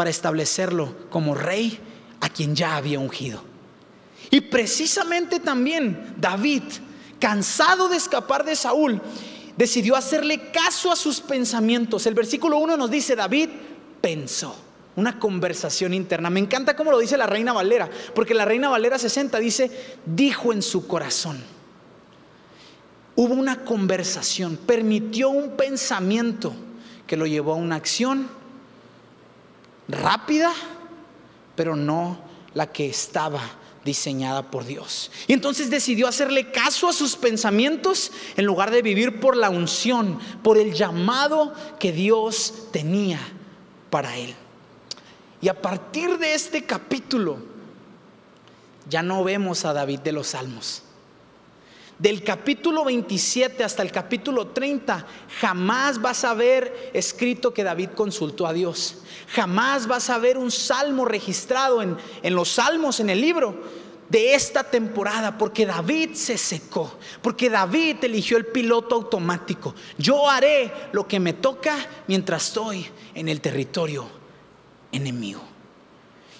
para 0.00 0.08
establecerlo 0.08 0.94
como 1.10 1.34
rey 1.34 1.78
a 2.22 2.30
quien 2.30 2.56
ya 2.56 2.76
había 2.76 2.98
ungido. 2.98 3.42
Y 4.30 4.40
precisamente 4.40 5.40
también 5.40 6.14
David, 6.16 6.62
cansado 7.18 7.86
de 7.86 7.98
escapar 7.98 8.46
de 8.46 8.56
Saúl, 8.56 8.98
decidió 9.58 9.96
hacerle 9.96 10.50
caso 10.52 10.90
a 10.90 10.96
sus 10.96 11.20
pensamientos. 11.20 12.06
El 12.06 12.14
versículo 12.14 12.56
1 12.56 12.78
nos 12.78 12.90
dice, 12.90 13.14
David 13.14 13.50
pensó. 14.00 14.56
Una 14.96 15.18
conversación 15.18 15.92
interna. 15.92 16.30
Me 16.30 16.40
encanta 16.40 16.74
cómo 16.74 16.92
lo 16.92 16.98
dice 16.98 17.18
la 17.18 17.26
Reina 17.26 17.52
Valera, 17.52 17.90
porque 18.14 18.32
la 18.32 18.46
Reina 18.46 18.70
Valera 18.70 18.98
60 18.98 19.38
dice, 19.38 19.70
dijo 20.06 20.50
en 20.54 20.62
su 20.62 20.86
corazón. 20.86 21.44
Hubo 23.16 23.34
una 23.34 23.66
conversación, 23.66 24.56
permitió 24.56 25.28
un 25.28 25.58
pensamiento 25.58 26.54
que 27.06 27.18
lo 27.18 27.26
llevó 27.26 27.52
a 27.52 27.56
una 27.56 27.76
acción 27.76 28.39
rápida, 29.92 30.52
pero 31.54 31.76
no 31.76 32.18
la 32.54 32.66
que 32.72 32.86
estaba 32.86 33.40
diseñada 33.84 34.50
por 34.50 34.64
Dios. 34.64 35.10
Y 35.26 35.32
entonces 35.32 35.70
decidió 35.70 36.06
hacerle 36.06 36.50
caso 36.50 36.88
a 36.88 36.92
sus 36.92 37.16
pensamientos 37.16 38.12
en 38.36 38.44
lugar 38.44 38.70
de 38.70 38.82
vivir 38.82 39.20
por 39.20 39.36
la 39.36 39.50
unción, 39.50 40.18
por 40.42 40.58
el 40.58 40.74
llamado 40.74 41.54
que 41.78 41.92
Dios 41.92 42.68
tenía 42.72 43.20
para 43.88 44.16
él. 44.16 44.34
Y 45.40 45.48
a 45.48 45.60
partir 45.60 46.18
de 46.18 46.34
este 46.34 46.64
capítulo, 46.64 47.38
ya 48.88 49.02
no 49.02 49.24
vemos 49.24 49.64
a 49.64 49.72
David 49.72 50.00
de 50.00 50.12
los 50.12 50.28
Salmos. 50.28 50.82
Del 52.00 52.24
capítulo 52.24 52.82
27 52.86 53.62
hasta 53.62 53.82
el 53.82 53.92
capítulo 53.92 54.46
30, 54.46 55.06
jamás 55.38 56.00
vas 56.00 56.24
a 56.24 56.32
ver 56.32 56.90
escrito 56.94 57.52
que 57.52 57.62
David 57.62 57.90
consultó 57.94 58.46
a 58.46 58.54
Dios. 58.54 59.02
Jamás 59.28 59.86
vas 59.86 60.08
a 60.08 60.16
ver 60.16 60.38
un 60.38 60.50
salmo 60.50 61.04
registrado 61.04 61.82
en, 61.82 61.98
en 62.22 62.34
los 62.34 62.48
salmos, 62.52 63.00
en 63.00 63.10
el 63.10 63.20
libro 63.20 63.54
de 64.08 64.32
esta 64.32 64.64
temporada, 64.64 65.36
porque 65.36 65.66
David 65.66 66.14
se 66.14 66.38
secó, 66.38 66.98
porque 67.20 67.50
David 67.50 67.96
eligió 68.02 68.38
el 68.38 68.46
piloto 68.46 68.94
automático. 68.94 69.74
Yo 69.98 70.26
haré 70.26 70.72
lo 70.92 71.06
que 71.06 71.20
me 71.20 71.34
toca 71.34 71.76
mientras 72.06 72.46
estoy 72.46 72.86
en 73.14 73.28
el 73.28 73.42
territorio 73.42 74.06
enemigo. 74.90 75.49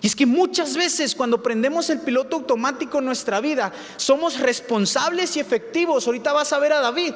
Y 0.03 0.07
es 0.07 0.17
que 0.17 0.27
muchas 0.27 0.77
veces 0.77 1.15
cuando 1.15 1.43
prendemos 1.43 1.91
el 1.91 2.01
piloto 2.01 2.37
automático 2.37 2.99
en 2.99 3.05
nuestra 3.05 3.41
vida, 3.41 3.73
somos 3.97 4.39
responsables 4.41 5.37
y 5.37 5.41
efectivos. 5.41 6.07
Ahorita 6.07 6.33
vas 6.33 6.53
a 6.53 6.59
ver 6.59 6.73
a 6.73 6.81
David. 6.81 7.15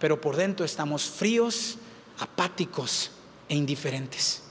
Pero 0.00 0.20
por 0.20 0.36
dentro 0.36 0.64
estamos 0.64 1.04
fríos, 1.04 1.78
apáticos 2.18 3.10
e 3.48 3.54
indiferentes. 3.54 4.42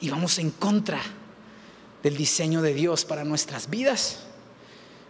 Y 0.00 0.10
vamos 0.10 0.38
en 0.38 0.50
contra 0.50 1.00
del 2.02 2.16
diseño 2.16 2.62
de 2.62 2.74
Dios 2.74 3.04
para 3.04 3.24
nuestras 3.24 3.68
vidas. 3.68 4.20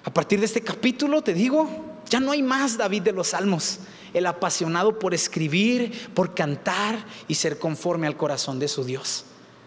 A 0.05 0.15
partir 0.15 0.39
de 0.39 0.47
este 0.47 0.63
capítulo, 0.63 1.23
te 1.23 1.35
digo, 1.35 1.94
ya 2.15 2.21
no 2.21 2.31
hay 2.31 2.45
más 2.45 2.79
David 2.79 3.03
de 3.03 3.11
los 3.11 3.31
Salmos 3.31 3.81
el 4.13 4.27
apasionado 4.27 5.01
por 5.01 5.15
escribir, 5.15 5.91
por 6.15 6.33
cantar 6.33 7.05
y 7.27 7.35
ser 7.35 7.59
conforme 7.59 8.07
al 8.07 8.17
corazón 8.17 8.61
de 8.61 8.69
su 8.69 8.85
Dios. 8.85 9.25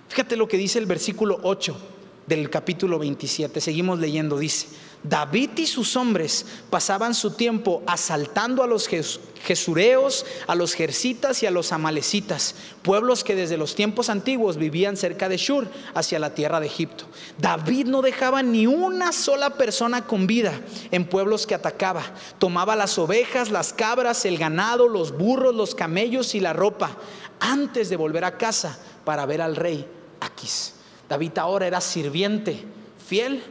Fíjate 0.08 0.38
lo 0.38 0.48
que 0.48 0.56
dice 0.56 0.80
el 0.80 0.86
versículo 0.86 1.42
8 1.44 1.78
del 2.26 2.50
capítulo 2.50 3.00
27. 3.00 3.60
Seguimos 3.60 4.00
leyendo, 4.00 4.38
dice, 4.38 4.68
David 5.10 5.52
y 5.58 5.68
sus 5.68 5.96
hombres 5.96 6.46
pasaban 6.70 7.14
su 7.14 7.32
tiempo 7.32 7.82
asaltando 7.88 8.64
a 8.64 8.68
los 8.68 8.88
jesureos, 8.88 10.26
a 10.48 10.56
los 10.56 10.74
jercitas 10.74 11.42
y 11.44 11.46
a 11.46 11.52
los 11.52 11.72
amalecitas, 11.72 12.56
pueblos 12.82 13.24
que 13.24 13.36
desde 13.36 13.58
los 13.58 13.76
tiempos 13.76 14.10
antiguos 14.10 14.58
vivían 14.58 14.98
cerca 14.98 15.30
de 15.30 15.38
Shur, 15.38 15.68
hacia 15.94 16.20
la 16.20 16.34
tierra 16.34 16.60
de 16.60 16.68
Egipto. 16.68 17.06
David 17.38 17.88
no 17.88 18.02
dejaba 18.02 18.44
ni 18.44 18.68
una 18.68 19.12
sola 19.12 19.52
persona 19.52 20.06
con 20.06 20.28
vida 20.28 20.60
en 20.92 21.06
pueblos 21.06 21.48
que 21.48 21.56
atacaba. 21.56 22.04
Tomaba 22.40 22.76
las 22.76 22.98
ovejas, 22.98 23.50
las 23.50 23.74
cabras, 23.74 24.26
el 24.26 24.38
ganado, 24.38 24.90
los 24.90 25.18
burros, 25.18 25.56
los 25.56 25.76
camellos 25.76 26.36
y 26.36 26.40
la 26.40 26.54
ropa 26.54 26.98
antes 27.40 27.90
de 27.90 27.96
volver 27.96 28.26
a 28.26 28.38
casa 28.38 28.78
para 29.06 29.26
ver 29.26 29.42
al 29.42 29.56
rey 29.56 29.88
Aquis. 30.20 30.74
David 31.08 31.38
ahora 31.38 31.68
era 31.68 31.80
sirviente 31.80 32.66
fiel 33.08 33.42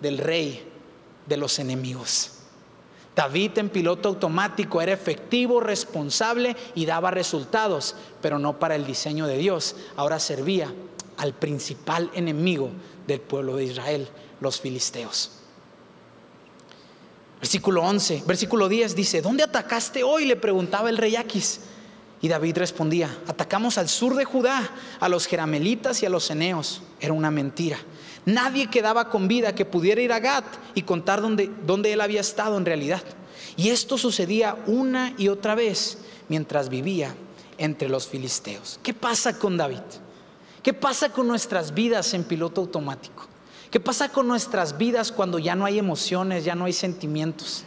del 0.00 0.18
rey 0.18 0.71
de 1.26 1.36
los 1.36 1.58
enemigos. 1.58 2.32
David 3.14 3.58
en 3.58 3.68
piloto 3.68 4.08
automático 4.08 4.80
era 4.80 4.92
efectivo, 4.92 5.60
responsable 5.60 6.56
y 6.74 6.86
daba 6.86 7.10
resultados, 7.10 7.94
pero 8.22 8.38
no 8.38 8.58
para 8.58 8.74
el 8.74 8.86
diseño 8.86 9.26
de 9.26 9.36
Dios. 9.36 9.76
Ahora 9.96 10.18
servía 10.18 10.72
al 11.18 11.34
principal 11.34 12.10
enemigo 12.14 12.70
del 13.06 13.20
pueblo 13.20 13.56
de 13.56 13.64
Israel, 13.64 14.08
los 14.40 14.60
filisteos. 14.60 15.32
Versículo 17.38 17.82
11, 17.82 18.22
versículo 18.26 18.68
10 18.68 18.94
dice, 18.94 19.20
¿dónde 19.20 19.42
atacaste 19.42 20.04
hoy? 20.04 20.24
Le 20.24 20.36
preguntaba 20.36 20.88
el 20.88 20.96
rey 20.96 21.16
Aquis. 21.16 21.60
Y 22.22 22.28
David 22.28 22.56
respondía, 22.56 23.18
atacamos 23.26 23.78
al 23.78 23.88
sur 23.88 24.14
de 24.14 24.24
Judá, 24.24 24.70
a 25.00 25.08
los 25.08 25.26
jeramelitas 25.26 26.02
y 26.02 26.06
a 26.06 26.08
los 26.08 26.30
eneos. 26.30 26.82
Era 27.00 27.12
una 27.12 27.32
mentira. 27.32 27.78
Nadie 28.24 28.68
quedaba 28.68 29.10
con 29.10 29.26
vida 29.28 29.54
que 29.54 29.64
pudiera 29.64 30.00
ir 30.00 30.12
a 30.12 30.20
Gat 30.20 30.44
y 30.74 30.82
contar 30.82 31.20
dónde, 31.20 31.50
dónde 31.66 31.92
él 31.92 32.00
había 32.00 32.20
estado 32.20 32.56
en 32.56 32.64
realidad. 32.64 33.02
Y 33.56 33.70
esto 33.70 33.98
sucedía 33.98 34.56
una 34.66 35.14
y 35.18 35.28
otra 35.28 35.54
vez 35.54 35.98
mientras 36.28 36.68
vivía 36.68 37.14
entre 37.58 37.88
los 37.88 38.06
filisteos. 38.06 38.78
¿Qué 38.82 38.94
pasa 38.94 39.38
con 39.38 39.56
David? 39.56 39.80
¿Qué 40.62 40.72
pasa 40.72 41.10
con 41.10 41.26
nuestras 41.26 41.74
vidas 41.74 42.14
en 42.14 42.24
piloto 42.24 42.60
automático? 42.60 43.26
¿Qué 43.70 43.80
pasa 43.80 44.10
con 44.10 44.28
nuestras 44.28 44.78
vidas 44.78 45.10
cuando 45.10 45.38
ya 45.38 45.56
no 45.56 45.64
hay 45.64 45.78
emociones, 45.78 46.44
ya 46.44 46.54
no 46.54 46.66
hay 46.66 46.72
sentimientos? 46.72 47.64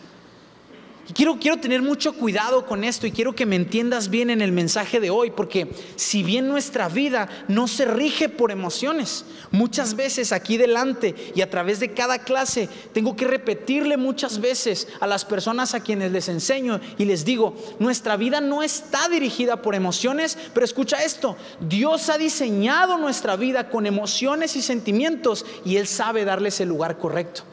Quiero, 1.14 1.38
quiero 1.40 1.58
tener 1.58 1.82
mucho 1.82 2.14
cuidado 2.14 2.66
con 2.66 2.84
esto 2.84 3.08
y 3.08 3.12
quiero 3.12 3.36
que 3.36 3.46
me 3.46 3.56
entiendas 3.56 4.10
bien 4.10 4.30
en 4.30 4.42
el 4.42 4.52
mensaje 4.52 5.00
de 5.00 5.10
hoy, 5.10 5.32
porque 5.32 5.70
si 5.96 6.24
bien 6.24 6.48
nuestra 6.48 6.90
vida 6.90 7.30
no 7.48 7.68
se 7.68 7.86
rige 7.86 8.30
por 8.30 8.52
emociones, 8.52 9.26
muchas 9.52 9.96
veces 9.96 10.32
aquí 10.32 10.58
delante 10.58 11.16
y 11.36 11.42
a 11.42 11.50
través 11.50 11.80
de 11.80 11.94
cada 11.94 12.20
clase 12.20 12.70
tengo 12.94 13.16
que 13.16 13.28
repetirle 13.28 13.98
muchas 13.98 14.40
veces 14.40 14.88
a 15.00 15.08
las 15.08 15.26
personas 15.26 15.74
a 15.74 15.82
quienes 15.82 16.12
les 16.12 16.30
enseño 16.30 16.80
y 16.98 17.06
les 17.06 17.26
digo, 17.26 17.56
nuestra 17.80 18.18
vida 18.18 18.42
no 18.42 18.64
está 18.64 19.08
dirigida 19.10 19.62
por 19.62 19.76
emociones, 19.76 20.38
pero 20.54 20.66
escucha 20.66 21.04
esto, 21.04 21.38
Dios 21.60 22.10
ha 22.10 22.18
diseñado 22.18 22.98
nuestra 22.98 23.36
vida 23.36 23.70
con 23.70 23.86
emociones 23.86 24.56
y 24.56 24.62
sentimientos 24.62 25.46
y 25.64 25.78
Él 25.78 25.88
sabe 25.88 26.26
darles 26.26 26.60
el 26.60 26.70
lugar 26.70 26.98
correcto. 26.98 27.44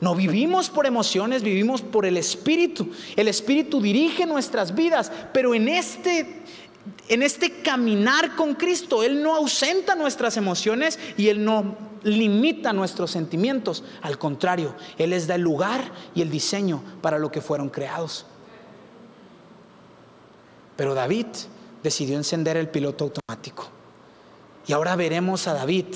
No 0.00 0.14
vivimos 0.14 0.70
por 0.70 0.86
emociones, 0.86 1.42
vivimos 1.42 1.82
por 1.82 2.06
el 2.06 2.16
Espíritu. 2.16 2.90
El 3.16 3.28
Espíritu 3.28 3.80
dirige 3.80 4.26
nuestras 4.26 4.74
vidas, 4.74 5.10
pero 5.32 5.54
en 5.54 5.68
este, 5.68 6.42
en 7.08 7.22
este 7.22 7.62
caminar 7.62 8.36
con 8.36 8.54
Cristo, 8.54 9.02
Él 9.02 9.22
no 9.22 9.34
ausenta 9.34 9.96
nuestras 9.96 10.36
emociones 10.36 10.98
y 11.16 11.28
Él 11.28 11.44
no 11.44 11.76
limita 12.04 12.72
nuestros 12.72 13.10
sentimientos. 13.10 13.82
Al 14.02 14.18
contrario, 14.18 14.76
Él 14.98 15.10
les 15.10 15.26
da 15.26 15.34
el 15.34 15.42
lugar 15.42 15.90
y 16.14 16.22
el 16.22 16.30
diseño 16.30 16.82
para 17.02 17.18
lo 17.18 17.32
que 17.32 17.40
fueron 17.40 17.68
creados. 17.68 18.24
Pero 20.76 20.94
David 20.94 21.26
decidió 21.82 22.16
encender 22.16 22.56
el 22.56 22.68
piloto 22.68 23.04
automático. 23.04 23.68
Y 24.68 24.72
ahora 24.72 24.94
veremos 24.94 25.48
a 25.48 25.54
David, 25.54 25.86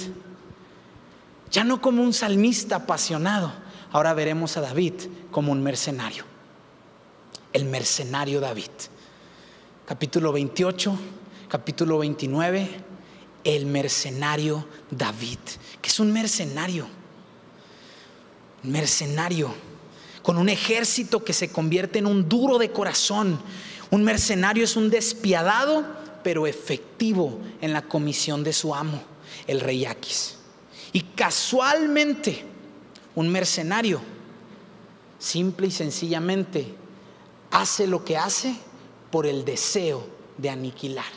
ya 1.52 1.62
no 1.62 1.80
como 1.80 2.02
un 2.02 2.14
salmista 2.14 2.76
apasionado, 2.76 3.52
Ahora 3.92 4.14
veremos 4.14 4.56
a 4.56 4.62
David 4.62 4.94
como 5.30 5.52
un 5.52 5.62
mercenario. 5.62 6.24
El 7.52 7.66
mercenario 7.66 8.40
David. 8.40 8.70
Capítulo 9.86 10.32
28, 10.32 10.98
capítulo 11.48 11.98
29, 11.98 12.68
el 13.44 13.66
mercenario 13.66 14.66
David. 14.90 15.38
que 15.82 15.88
es 15.90 16.00
un 16.00 16.12
mercenario? 16.12 16.86
Mercenario 18.62 19.54
con 20.22 20.38
un 20.38 20.48
ejército 20.48 21.24
que 21.24 21.32
se 21.32 21.50
convierte 21.50 21.98
en 21.98 22.06
un 22.06 22.28
duro 22.28 22.58
de 22.58 22.70
corazón. 22.70 23.38
Un 23.90 24.04
mercenario 24.04 24.64
es 24.64 24.76
un 24.76 24.88
despiadado, 24.88 25.84
pero 26.22 26.46
efectivo 26.46 27.40
en 27.60 27.72
la 27.72 27.82
comisión 27.82 28.44
de 28.44 28.52
su 28.52 28.74
amo, 28.74 29.02
el 29.46 29.60
rey 29.60 29.84
Aquis. 29.84 30.36
Y 30.92 31.00
casualmente, 31.00 32.44
un 33.14 33.28
mercenario 33.28 34.00
simple 35.18 35.68
y 35.68 35.70
sencillamente 35.70 36.74
hace 37.50 37.86
lo 37.86 38.04
que 38.04 38.16
hace 38.16 38.56
por 39.10 39.26
el 39.26 39.44
deseo 39.44 40.06
de 40.38 40.50
aniquilar. 40.50 41.12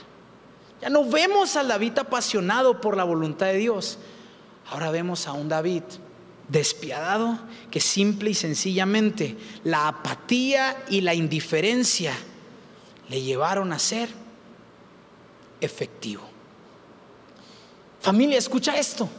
Ya 0.81 0.89
no 0.89 1.09
vemos 1.09 1.55
al 1.55 1.69
David 1.69 1.97
apasionado 1.97 2.81
por 2.81 2.97
la 2.97 3.03
voluntad 3.03 3.47
de 3.47 3.57
Dios. 3.57 3.97
Ahora 4.69 4.91
vemos 4.91 5.27
a 5.27 5.33
un 5.33 5.49
David 5.49 5.83
despiadado 6.47 7.39
que 7.71 7.79
simple 7.79 8.31
y 8.31 8.35
sencillamente 8.35 9.37
la 9.63 9.87
apatía 9.87 10.83
y 10.89 11.01
la 11.01 11.15
indiferencia 11.15 12.13
le 13.09 13.21
llevaron 13.21 13.73
a 13.73 13.79
ser 13.79 14.09
efectivo. 15.61 16.23
Familia, 18.01 18.37
escucha 18.37 18.77
esto. 18.77 19.09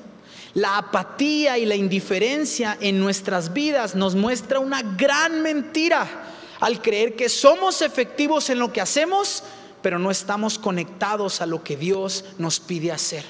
La 0.57 0.79
apatía 0.79 1.59
y 1.59 1.67
la 1.67 1.75
indiferencia 1.75 2.79
en 2.81 2.99
nuestras 2.99 3.53
vidas 3.53 3.95
nos 3.95 4.15
muestra 4.15 4.59
una 4.59 4.81
gran 4.81 5.43
mentira. 5.43 6.33
al 6.59 6.81
creer 6.81 7.15
que 7.15 7.29
somos 7.29 7.83
efectivos 7.83 8.49
en 8.49 8.59
lo 8.59 8.73
que 8.73 8.81
hacemos, 8.81 9.43
pero 9.83 9.99
no 9.99 10.11
estamos 10.11 10.59
conectados 10.59 11.43
a 11.43 11.47
lo 11.47 11.63
que 11.63 11.77
Dios 11.77 12.25
nos 12.39 12.59
pide 12.61 12.91
hacer. 12.91 13.27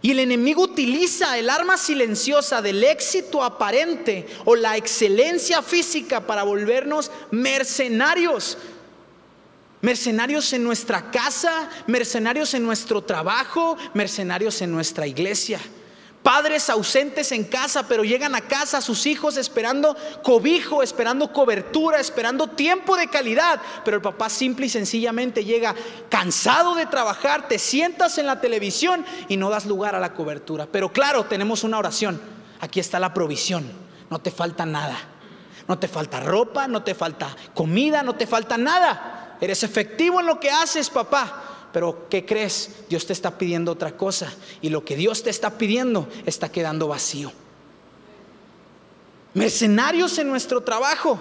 Y 0.00 0.12
el 0.12 0.20
enemigo 0.20 0.62
utiliza 0.62 1.36
el 1.36 1.50
arma 1.50 1.76
silenciosa 1.76 2.62
del 2.62 2.82
éxito 2.82 3.44
aparente 3.44 4.26
o 4.46 4.56
la 4.56 4.78
excelencia 4.78 5.60
física 5.60 6.26
para 6.26 6.44
volvernos 6.44 7.10
mercenarios. 7.30 8.56
Mercenarios 9.82 10.50
en 10.54 10.64
nuestra 10.64 11.10
casa, 11.10 11.68
mercenarios 11.86 12.54
en 12.54 12.64
nuestro 12.64 13.02
trabajo, 13.02 13.76
mercenarios 13.92 14.62
en 14.62 14.72
nuestra 14.72 15.06
iglesia. 15.06 15.60
Padres 16.22 16.70
ausentes 16.70 17.32
en 17.32 17.42
casa, 17.42 17.88
pero 17.88 18.04
llegan 18.04 18.36
a 18.36 18.42
casa 18.42 18.80
sus 18.80 19.06
hijos 19.06 19.36
esperando 19.36 19.96
cobijo, 20.22 20.82
esperando 20.82 21.32
cobertura, 21.32 21.98
esperando 21.98 22.46
tiempo 22.46 22.96
de 22.96 23.08
calidad. 23.08 23.60
Pero 23.84 23.96
el 23.96 24.02
papá 24.02 24.30
simple 24.30 24.66
y 24.66 24.68
sencillamente 24.68 25.44
llega 25.44 25.74
cansado 26.08 26.76
de 26.76 26.86
trabajar, 26.86 27.48
te 27.48 27.58
sientas 27.58 28.18
en 28.18 28.26
la 28.26 28.40
televisión 28.40 29.04
y 29.26 29.36
no 29.36 29.50
das 29.50 29.66
lugar 29.66 29.96
a 29.96 30.00
la 30.00 30.14
cobertura. 30.14 30.66
Pero 30.70 30.92
claro, 30.92 31.24
tenemos 31.24 31.64
una 31.64 31.78
oración. 31.78 32.20
Aquí 32.60 32.78
está 32.78 33.00
la 33.00 33.12
provisión. 33.12 33.68
No 34.08 34.20
te 34.20 34.30
falta 34.30 34.64
nada. 34.64 34.96
No 35.66 35.78
te 35.78 35.88
falta 35.88 36.20
ropa, 36.20 36.68
no 36.68 36.82
te 36.82 36.94
falta 36.94 37.34
comida, 37.54 38.02
no 38.02 38.14
te 38.14 38.26
falta 38.28 38.56
nada. 38.56 39.36
Eres 39.40 39.64
efectivo 39.64 40.20
en 40.20 40.26
lo 40.26 40.38
que 40.38 40.50
haces, 40.50 40.88
papá. 40.88 41.51
Pero 41.72 42.06
¿qué 42.08 42.24
crees? 42.26 42.70
Dios 42.88 43.06
te 43.06 43.12
está 43.12 43.38
pidiendo 43.38 43.72
otra 43.72 43.96
cosa. 43.96 44.32
Y 44.60 44.68
lo 44.68 44.84
que 44.84 44.96
Dios 44.96 45.22
te 45.22 45.30
está 45.30 45.58
pidiendo 45.58 46.08
está 46.26 46.50
quedando 46.50 46.88
vacío. 46.88 47.32
Mercenarios 49.34 50.18
en 50.18 50.28
nuestro 50.28 50.60
trabajo. 50.62 51.18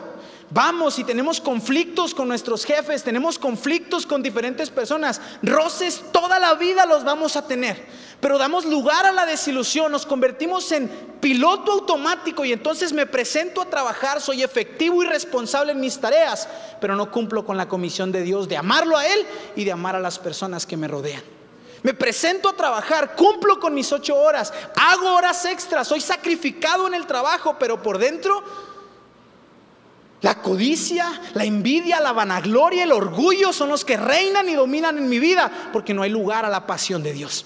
Vamos 0.54 1.00
y 1.00 1.06
tenemos 1.06 1.40
conflictos 1.40 2.14
con 2.14 2.28
nuestros 2.28 2.66
jefes, 2.66 3.04
tenemos 3.04 3.40
conflictos 3.40 4.06
con 4.06 4.22
diferentes 4.22 4.70
personas. 4.70 5.22
Roces 5.42 6.04
toda 6.12 6.40
la 6.40 6.56
vida 6.56 6.86
los 6.86 7.06
vamos 7.06 7.38
a 7.38 7.48
tener. 7.48 7.88
Pero 8.20 8.38
damos 8.38 8.66
lugar 8.66 9.06
a 9.06 9.14
la 9.14 9.26
desilusión, 9.26 9.94
nos 9.94 10.06
convertimos 10.06 10.70
en 10.74 10.90
piloto 11.22 11.72
automático 11.72 12.44
y 12.44 12.52
entonces 12.52 12.92
me 12.92 13.06
presento 13.06 13.62
a 13.62 13.70
trabajar, 13.70 14.20
soy 14.20 14.44
efectivo 14.44 15.02
y 15.02 15.08
responsable 15.08 15.72
en 15.72 15.80
mis 15.80 15.98
tareas, 16.00 16.50
pero 16.82 16.98
no 16.98 17.10
cumplo 17.12 17.46
con 17.46 17.56
la 17.56 17.70
comisión 17.70 18.12
de 18.12 18.22
Dios 18.22 18.50
de 18.50 18.58
amarlo 18.58 18.98
a 18.98 19.08
Él 19.08 19.26
y 19.56 19.64
de 19.64 19.72
amar 19.72 19.96
a 19.96 20.02
las 20.02 20.20
personas 20.20 20.66
que 20.66 20.76
me 20.76 20.90
rodean. 20.90 21.24
Me 21.82 21.94
presento 21.94 22.50
a 22.50 22.54
trabajar, 22.54 23.16
cumplo 23.16 23.60
con 23.60 23.74
mis 23.74 23.92
ocho 23.92 24.16
horas, 24.18 24.54
hago 24.76 25.16
horas 25.16 25.46
extras, 25.46 25.88
soy 25.88 26.02
sacrificado 26.02 26.88
en 26.88 26.94
el 26.94 27.08
trabajo, 27.08 27.56
pero 27.58 27.82
por 27.82 27.98
dentro 27.98 28.44
la 30.22 30.36
codicia, 30.36 31.20
la 31.34 31.46
envidia, 31.46 32.00
la 32.00 32.12
vanagloria, 32.12 32.84
el 32.84 32.92
orgullo 32.92 33.52
son 33.52 33.70
los 33.70 33.84
que 33.84 33.98
reinan 33.98 34.48
y 34.50 34.54
dominan 34.54 34.98
en 34.98 35.10
mi 35.10 35.18
vida 35.18 35.52
porque 35.74 35.94
no 35.94 36.04
hay 36.04 36.12
lugar 36.12 36.46
a 36.46 36.50
la 36.50 36.68
pasión 36.68 37.02
de 37.02 37.14
Dios. 37.14 37.46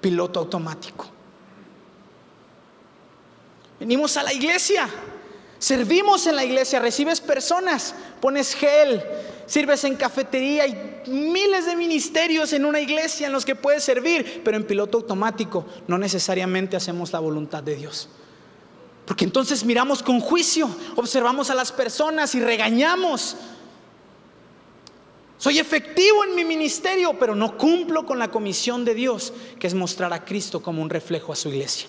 Piloto 0.00 0.40
automático. 0.40 1.06
Venimos 3.78 4.16
a 4.16 4.22
la 4.22 4.32
iglesia, 4.32 4.88
servimos 5.58 6.26
en 6.26 6.36
la 6.36 6.44
iglesia, 6.44 6.80
recibes 6.80 7.20
personas, 7.20 7.94
pones 8.22 8.54
gel, 8.54 9.04
sirves 9.44 9.84
en 9.84 9.96
cafetería, 9.96 10.62
hay 10.62 11.02
miles 11.08 11.66
de 11.66 11.76
ministerios 11.76 12.54
en 12.54 12.64
una 12.64 12.80
iglesia 12.80 13.26
en 13.26 13.34
los 13.34 13.44
que 13.44 13.54
puedes 13.54 13.84
servir, 13.84 14.40
pero 14.42 14.56
en 14.56 14.66
piloto 14.66 14.96
automático 14.96 15.66
no 15.88 15.98
necesariamente 15.98 16.74
hacemos 16.74 17.12
la 17.12 17.18
voluntad 17.18 17.62
de 17.62 17.76
Dios. 17.76 18.08
Porque 19.06 19.24
entonces 19.24 19.64
miramos 19.64 20.02
con 20.02 20.20
juicio, 20.20 20.68
observamos 20.96 21.48
a 21.48 21.54
las 21.54 21.70
personas 21.70 22.34
y 22.34 22.40
regañamos. 22.40 23.36
Soy 25.38 25.60
efectivo 25.60 26.24
en 26.24 26.34
mi 26.34 26.44
ministerio, 26.44 27.16
pero 27.18 27.36
no 27.36 27.56
cumplo 27.56 28.04
con 28.04 28.18
la 28.18 28.30
comisión 28.30 28.84
de 28.84 28.94
Dios, 28.94 29.32
que 29.60 29.68
es 29.68 29.74
mostrar 29.74 30.12
a 30.12 30.24
Cristo 30.24 30.60
como 30.60 30.82
un 30.82 30.90
reflejo 30.90 31.32
a 31.32 31.36
su 31.36 31.50
iglesia. 31.50 31.88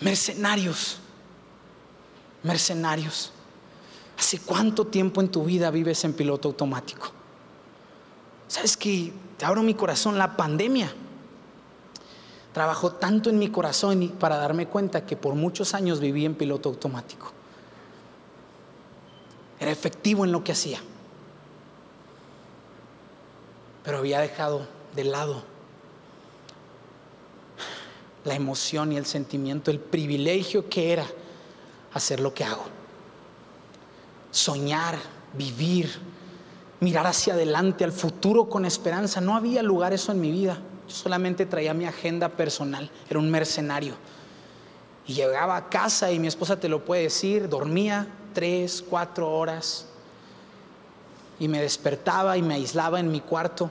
Mercenarios, 0.00 0.98
mercenarios. 2.42 3.32
¿Hace 4.18 4.40
cuánto 4.40 4.86
tiempo 4.86 5.20
en 5.20 5.28
tu 5.28 5.44
vida 5.44 5.70
vives 5.70 6.02
en 6.04 6.14
piloto 6.14 6.48
automático? 6.48 7.12
¿Sabes 8.48 8.76
que 8.76 9.12
te 9.36 9.44
abro 9.44 9.62
mi 9.62 9.74
corazón? 9.74 10.18
La 10.18 10.36
pandemia 10.36 10.92
trabajó 12.56 12.92
tanto 12.92 13.28
en 13.28 13.38
mi 13.38 13.50
corazón 13.50 14.14
para 14.18 14.38
darme 14.38 14.66
cuenta 14.66 15.04
que 15.04 15.14
por 15.14 15.34
muchos 15.34 15.74
años 15.74 16.00
viví 16.00 16.24
en 16.24 16.34
piloto 16.34 16.70
automático. 16.70 17.30
Era 19.60 19.70
efectivo 19.70 20.24
en 20.24 20.32
lo 20.32 20.42
que 20.42 20.52
hacía 20.52 20.80
pero 23.86 23.98
había 23.98 24.18
dejado 24.18 24.66
de 24.96 25.04
lado 25.04 25.44
la 28.24 28.34
emoción 28.34 28.90
y 28.90 28.96
el 28.96 29.06
sentimiento, 29.06 29.70
el 29.70 29.78
privilegio 29.78 30.68
que 30.68 30.92
era 30.92 31.06
hacer 31.94 32.18
lo 32.18 32.34
que 32.34 32.42
hago. 32.42 32.64
Soñar, 34.32 34.96
vivir, 35.34 36.00
mirar 36.80 37.06
hacia 37.06 37.34
adelante, 37.34 37.84
al 37.84 37.92
futuro 37.92 38.48
con 38.48 38.64
esperanza. 38.64 39.20
No 39.20 39.36
había 39.36 39.62
lugar 39.62 39.92
eso 39.92 40.10
en 40.10 40.20
mi 40.20 40.32
vida. 40.32 40.58
Yo 40.88 40.94
solamente 40.94 41.46
traía 41.46 41.74
mi 41.74 41.84
agenda 41.84 42.28
personal, 42.28 42.90
era 43.08 43.18
un 43.18 43.30
mercenario. 43.30 43.94
Y 45.06 45.14
llegaba 45.14 45.56
a 45.56 45.68
casa 45.68 46.10
y 46.10 46.18
mi 46.18 46.26
esposa 46.26 46.58
te 46.58 46.68
lo 46.68 46.84
puede 46.84 47.02
decir, 47.02 47.48
dormía 47.48 48.06
tres, 48.32 48.84
cuatro 48.88 49.30
horas, 49.30 49.86
y 51.38 51.48
me 51.48 51.60
despertaba 51.60 52.36
y 52.36 52.42
me 52.42 52.54
aislaba 52.54 53.00
en 53.00 53.10
mi 53.10 53.20
cuarto 53.20 53.70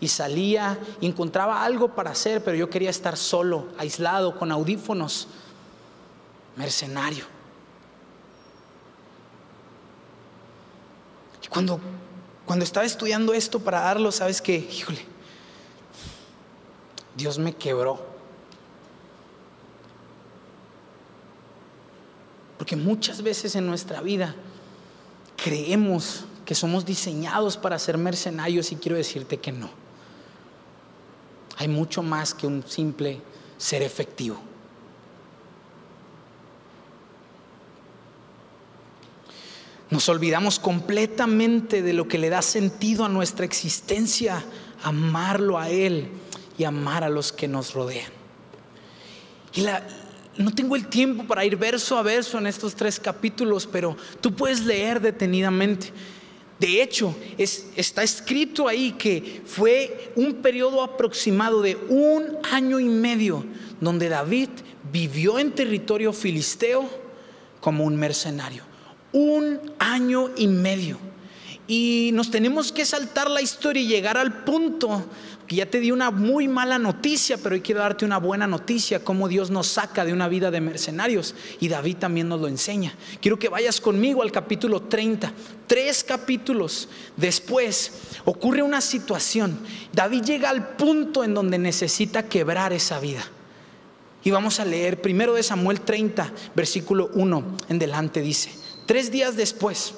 y 0.00 0.08
salía 0.08 0.78
y 1.00 1.06
encontraba 1.06 1.64
algo 1.64 1.94
para 1.94 2.10
hacer, 2.10 2.44
pero 2.44 2.56
yo 2.56 2.68
quería 2.68 2.90
estar 2.90 3.16
solo, 3.16 3.68
aislado, 3.78 4.38
con 4.38 4.52
audífonos, 4.52 5.28
mercenario. 6.56 7.24
Y 11.42 11.48
cuando, 11.48 11.80
cuando 12.44 12.64
estaba 12.64 12.84
estudiando 12.84 13.32
esto 13.32 13.60
para 13.60 13.80
darlo, 13.80 14.12
sabes 14.12 14.42
que, 14.42 14.56
híjole, 14.56 15.00
Dios 17.16 17.38
me 17.38 17.54
quebró. 17.54 18.04
Porque 22.58 22.76
muchas 22.76 23.22
veces 23.22 23.54
en 23.54 23.66
nuestra 23.66 24.00
vida 24.00 24.34
creemos 25.36 26.24
que 26.44 26.54
somos 26.54 26.84
diseñados 26.84 27.56
para 27.56 27.78
ser 27.78 27.98
mercenarios 27.98 28.72
y 28.72 28.76
quiero 28.76 28.96
decirte 28.96 29.38
que 29.38 29.52
no. 29.52 29.70
Hay 31.58 31.68
mucho 31.68 32.02
más 32.02 32.34
que 32.34 32.46
un 32.46 32.62
simple 32.66 33.20
ser 33.56 33.82
efectivo. 33.82 34.38
Nos 39.88 40.08
olvidamos 40.08 40.58
completamente 40.58 41.80
de 41.80 41.92
lo 41.92 42.08
que 42.08 42.18
le 42.18 42.28
da 42.28 42.42
sentido 42.42 43.04
a 43.04 43.08
nuestra 43.08 43.44
existencia, 43.44 44.44
amarlo 44.82 45.58
a 45.58 45.70
Él 45.70 46.10
y 46.58 46.64
amar 46.64 47.04
a 47.04 47.08
los 47.08 47.32
que 47.32 47.48
nos 47.48 47.74
rodean. 47.74 48.10
Y 49.54 49.64
no 50.38 50.54
tengo 50.54 50.76
el 50.76 50.88
tiempo 50.88 51.24
para 51.24 51.44
ir 51.44 51.56
verso 51.56 51.96
a 51.96 52.02
verso 52.02 52.38
en 52.38 52.46
estos 52.46 52.74
tres 52.74 53.00
capítulos, 53.00 53.66
pero 53.66 53.96
tú 54.20 54.34
puedes 54.34 54.64
leer 54.64 55.00
detenidamente. 55.00 55.92
De 56.58 56.82
hecho, 56.82 57.14
está 57.36 58.02
escrito 58.02 58.66
ahí 58.66 58.92
que 58.92 59.42
fue 59.44 60.12
un 60.16 60.34
periodo 60.36 60.82
aproximado 60.82 61.60
de 61.60 61.76
un 61.88 62.38
año 62.50 62.80
y 62.80 62.88
medio 62.88 63.44
donde 63.80 64.08
David 64.08 64.48
vivió 64.90 65.38
en 65.38 65.52
territorio 65.52 66.12
filisteo 66.12 66.88
como 67.60 67.84
un 67.84 67.96
mercenario. 67.96 68.62
Un 69.12 69.60
año 69.78 70.30
y 70.36 70.46
medio. 70.48 70.98
Y 71.68 72.10
nos 72.14 72.30
tenemos 72.30 72.72
que 72.72 72.84
saltar 72.84 73.28
la 73.28 73.42
historia 73.42 73.82
y 73.82 73.88
llegar 73.88 74.16
al 74.16 74.44
punto 74.44 75.04
ya 75.54 75.66
te 75.66 75.78
di 75.78 75.92
una 75.92 76.10
muy 76.10 76.48
mala 76.48 76.76
noticia, 76.78 77.36
pero 77.36 77.54
hoy 77.54 77.60
quiero 77.60 77.80
darte 77.80 78.04
una 78.04 78.18
buena 78.18 78.48
noticia, 78.48 79.04
cómo 79.04 79.28
Dios 79.28 79.50
nos 79.50 79.68
saca 79.68 80.04
de 80.04 80.12
una 80.12 80.26
vida 80.26 80.50
de 80.50 80.60
mercenarios. 80.60 81.36
Y 81.60 81.68
David 81.68 81.98
también 81.98 82.28
nos 82.28 82.40
lo 82.40 82.48
enseña. 82.48 82.94
Quiero 83.20 83.38
que 83.38 83.48
vayas 83.48 83.80
conmigo 83.80 84.22
al 84.22 84.32
capítulo 84.32 84.82
30. 84.82 85.32
Tres 85.68 86.02
capítulos 86.02 86.88
después 87.16 87.92
ocurre 88.24 88.62
una 88.62 88.80
situación. 88.80 89.56
David 89.92 90.22
llega 90.24 90.50
al 90.50 90.70
punto 90.76 91.22
en 91.22 91.34
donde 91.34 91.58
necesita 91.58 92.24
quebrar 92.24 92.72
esa 92.72 92.98
vida. 92.98 93.24
Y 94.24 94.32
vamos 94.32 94.58
a 94.58 94.64
leer 94.64 95.00
primero 95.00 95.34
de 95.34 95.44
Samuel 95.44 95.82
30, 95.82 96.32
versículo 96.56 97.10
1 97.14 97.56
en 97.68 97.78
delante 97.78 98.22
dice, 98.22 98.50
tres 98.84 99.12
días 99.12 99.36
después, 99.36 99.94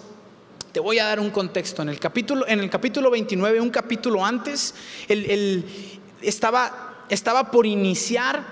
te 0.78 0.82
voy 0.82 1.00
a 1.00 1.06
dar 1.06 1.18
un 1.18 1.30
contexto. 1.30 1.82
En 1.82 1.88
el 1.88 1.98
capítulo, 1.98 2.46
en 2.46 2.60
el 2.60 2.70
capítulo 2.70 3.10
29, 3.10 3.60
un 3.60 3.70
capítulo 3.70 4.24
antes, 4.24 4.76
estaba, 6.22 7.02
estaba 7.08 7.50
por 7.50 7.66
iniciar 7.66 8.44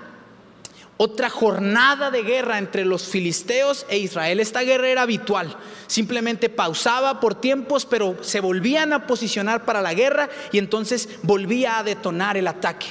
otra 0.97 1.29
jornada 1.29 2.11
de 2.11 2.23
guerra 2.23 2.57
entre 2.57 2.83
los 2.83 3.03
filisteos 3.07 3.85
e 3.87 3.99
Israel. 3.99 4.41
Esta 4.41 4.63
guerra 4.63 4.89
era 4.89 5.03
habitual, 5.03 5.55
simplemente 5.87 6.49
pausaba 6.49 7.21
por 7.21 7.35
tiempos, 7.35 7.85
pero 7.85 8.21
se 8.21 8.41
volvían 8.41 8.91
a 8.91 9.07
posicionar 9.07 9.63
para 9.63 9.81
la 9.81 9.93
guerra 9.93 10.27
y 10.51 10.57
entonces 10.57 11.07
volvía 11.23 11.77
a 11.77 11.83
detonar 11.83 12.35
el 12.35 12.47
ataque. 12.47 12.87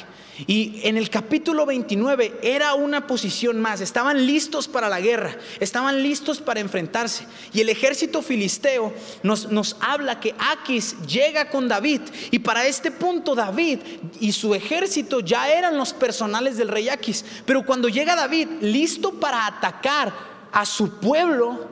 Y 0.47 0.81
en 0.83 0.99
el 0.99 1.09
capítulo 1.09 1.65
29 1.65 2.41
era 2.43 2.75
una 2.75 3.07
posición 3.07 3.59
más, 3.59 3.81
estaban 3.81 4.27
listos 4.27 4.69
para 4.69 4.91
la 4.91 5.01
guerra, 5.01 5.39
estaban 5.61 6.03
listos 6.03 6.41
para 6.41 6.61
enfrentarse. 6.61 7.27
Y 7.55 7.63
el 7.63 7.71
ejército 7.71 8.21
filisteo 8.21 8.93
nos, 9.23 9.51
nos 9.51 9.77
habla 9.81 10.21
que 10.21 10.35
Aquis 10.39 10.95
llega 11.07 11.49
con 11.49 11.69
David. 11.69 12.03
Y 12.31 12.41
para 12.41 12.67
este 12.67 12.91
punto 12.91 13.35
David 13.35 13.79
y 14.21 14.33
su 14.33 14.55
ejército 14.55 15.21
ya 15.21 15.51
eran 15.51 15.79
los 15.79 15.95
personales 15.95 16.59
del 16.59 16.69
rey 16.69 16.91
Aquis. 16.91 17.25
Pero 17.47 17.65
cuando 17.65 17.89
llega 17.89 18.15
David 18.15 18.49
listo 18.61 19.15
para 19.15 19.47
atacar 19.47 20.13
a 20.53 20.67
su 20.67 21.01
pueblo, 21.01 21.67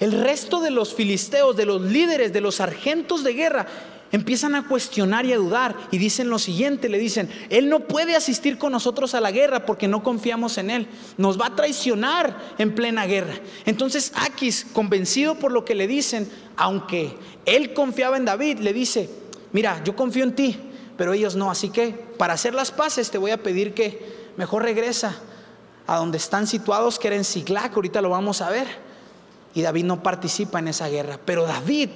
el 0.00 0.12
resto 0.12 0.60
de 0.60 0.70
los 0.70 0.94
filisteos, 0.94 1.56
de 1.56 1.66
los 1.66 1.82
líderes, 1.82 2.32
de 2.32 2.40
los 2.40 2.56
sargentos 2.56 3.22
de 3.22 3.34
guerra, 3.34 3.66
empiezan 4.12 4.54
a 4.54 4.66
cuestionar 4.66 5.26
y 5.26 5.32
a 5.32 5.36
dudar 5.36 5.76
y 5.90 5.98
dicen 5.98 6.30
lo 6.30 6.38
siguiente, 6.38 6.88
le 6.88 6.98
dicen, 6.98 7.28
Él 7.50 7.68
no 7.68 7.80
puede 7.80 8.16
asistir 8.16 8.58
con 8.58 8.72
nosotros 8.72 9.14
a 9.14 9.20
la 9.20 9.30
guerra 9.30 9.66
porque 9.66 9.88
no 9.88 10.02
confiamos 10.02 10.58
en 10.58 10.70
Él, 10.70 10.88
nos 11.16 11.40
va 11.40 11.46
a 11.46 11.56
traicionar 11.56 12.54
en 12.58 12.74
plena 12.74 13.06
guerra. 13.06 13.34
Entonces 13.66 14.12
Aquis, 14.16 14.66
convencido 14.72 15.36
por 15.36 15.52
lo 15.52 15.64
que 15.64 15.74
le 15.74 15.86
dicen, 15.86 16.30
aunque 16.56 17.16
él 17.44 17.72
confiaba 17.72 18.16
en 18.16 18.24
David, 18.24 18.58
le 18.58 18.72
dice, 18.72 19.08
mira, 19.52 19.82
yo 19.84 19.96
confío 19.96 20.24
en 20.24 20.34
ti, 20.34 20.58
pero 20.96 21.12
ellos 21.12 21.36
no, 21.36 21.50
así 21.50 21.70
que 21.70 21.90
para 22.18 22.34
hacer 22.34 22.54
las 22.54 22.70
paces 22.70 23.10
te 23.10 23.18
voy 23.18 23.30
a 23.30 23.42
pedir 23.42 23.74
que 23.74 24.30
mejor 24.36 24.62
regresa 24.62 25.16
a 25.86 25.96
donde 25.96 26.18
están 26.18 26.46
situados, 26.46 26.98
que 26.98 27.08
era 27.08 27.16
en 27.16 27.24
Siglac, 27.24 27.74
ahorita 27.74 28.02
lo 28.02 28.10
vamos 28.10 28.42
a 28.42 28.50
ver. 28.50 28.66
Y 29.54 29.62
David 29.62 29.84
no 29.84 30.02
participa 30.02 30.58
en 30.58 30.68
esa 30.68 30.88
guerra, 30.88 31.18
pero 31.24 31.44
David 31.44 31.90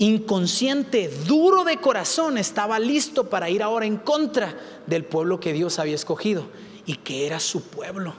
inconsciente, 0.00 1.08
duro 1.26 1.62
de 1.62 1.76
corazón, 1.76 2.38
estaba 2.38 2.78
listo 2.78 3.28
para 3.28 3.50
ir 3.50 3.62
ahora 3.62 3.84
en 3.84 3.98
contra 3.98 4.58
del 4.86 5.04
pueblo 5.04 5.38
que 5.38 5.52
Dios 5.52 5.78
había 5.78 5.94
escogido 5.94 6.46
y 6.86 6.96
que 6.96 7.26
era 7.26 7.38
su 7.38 7.64
pueblo. 7.64 8.14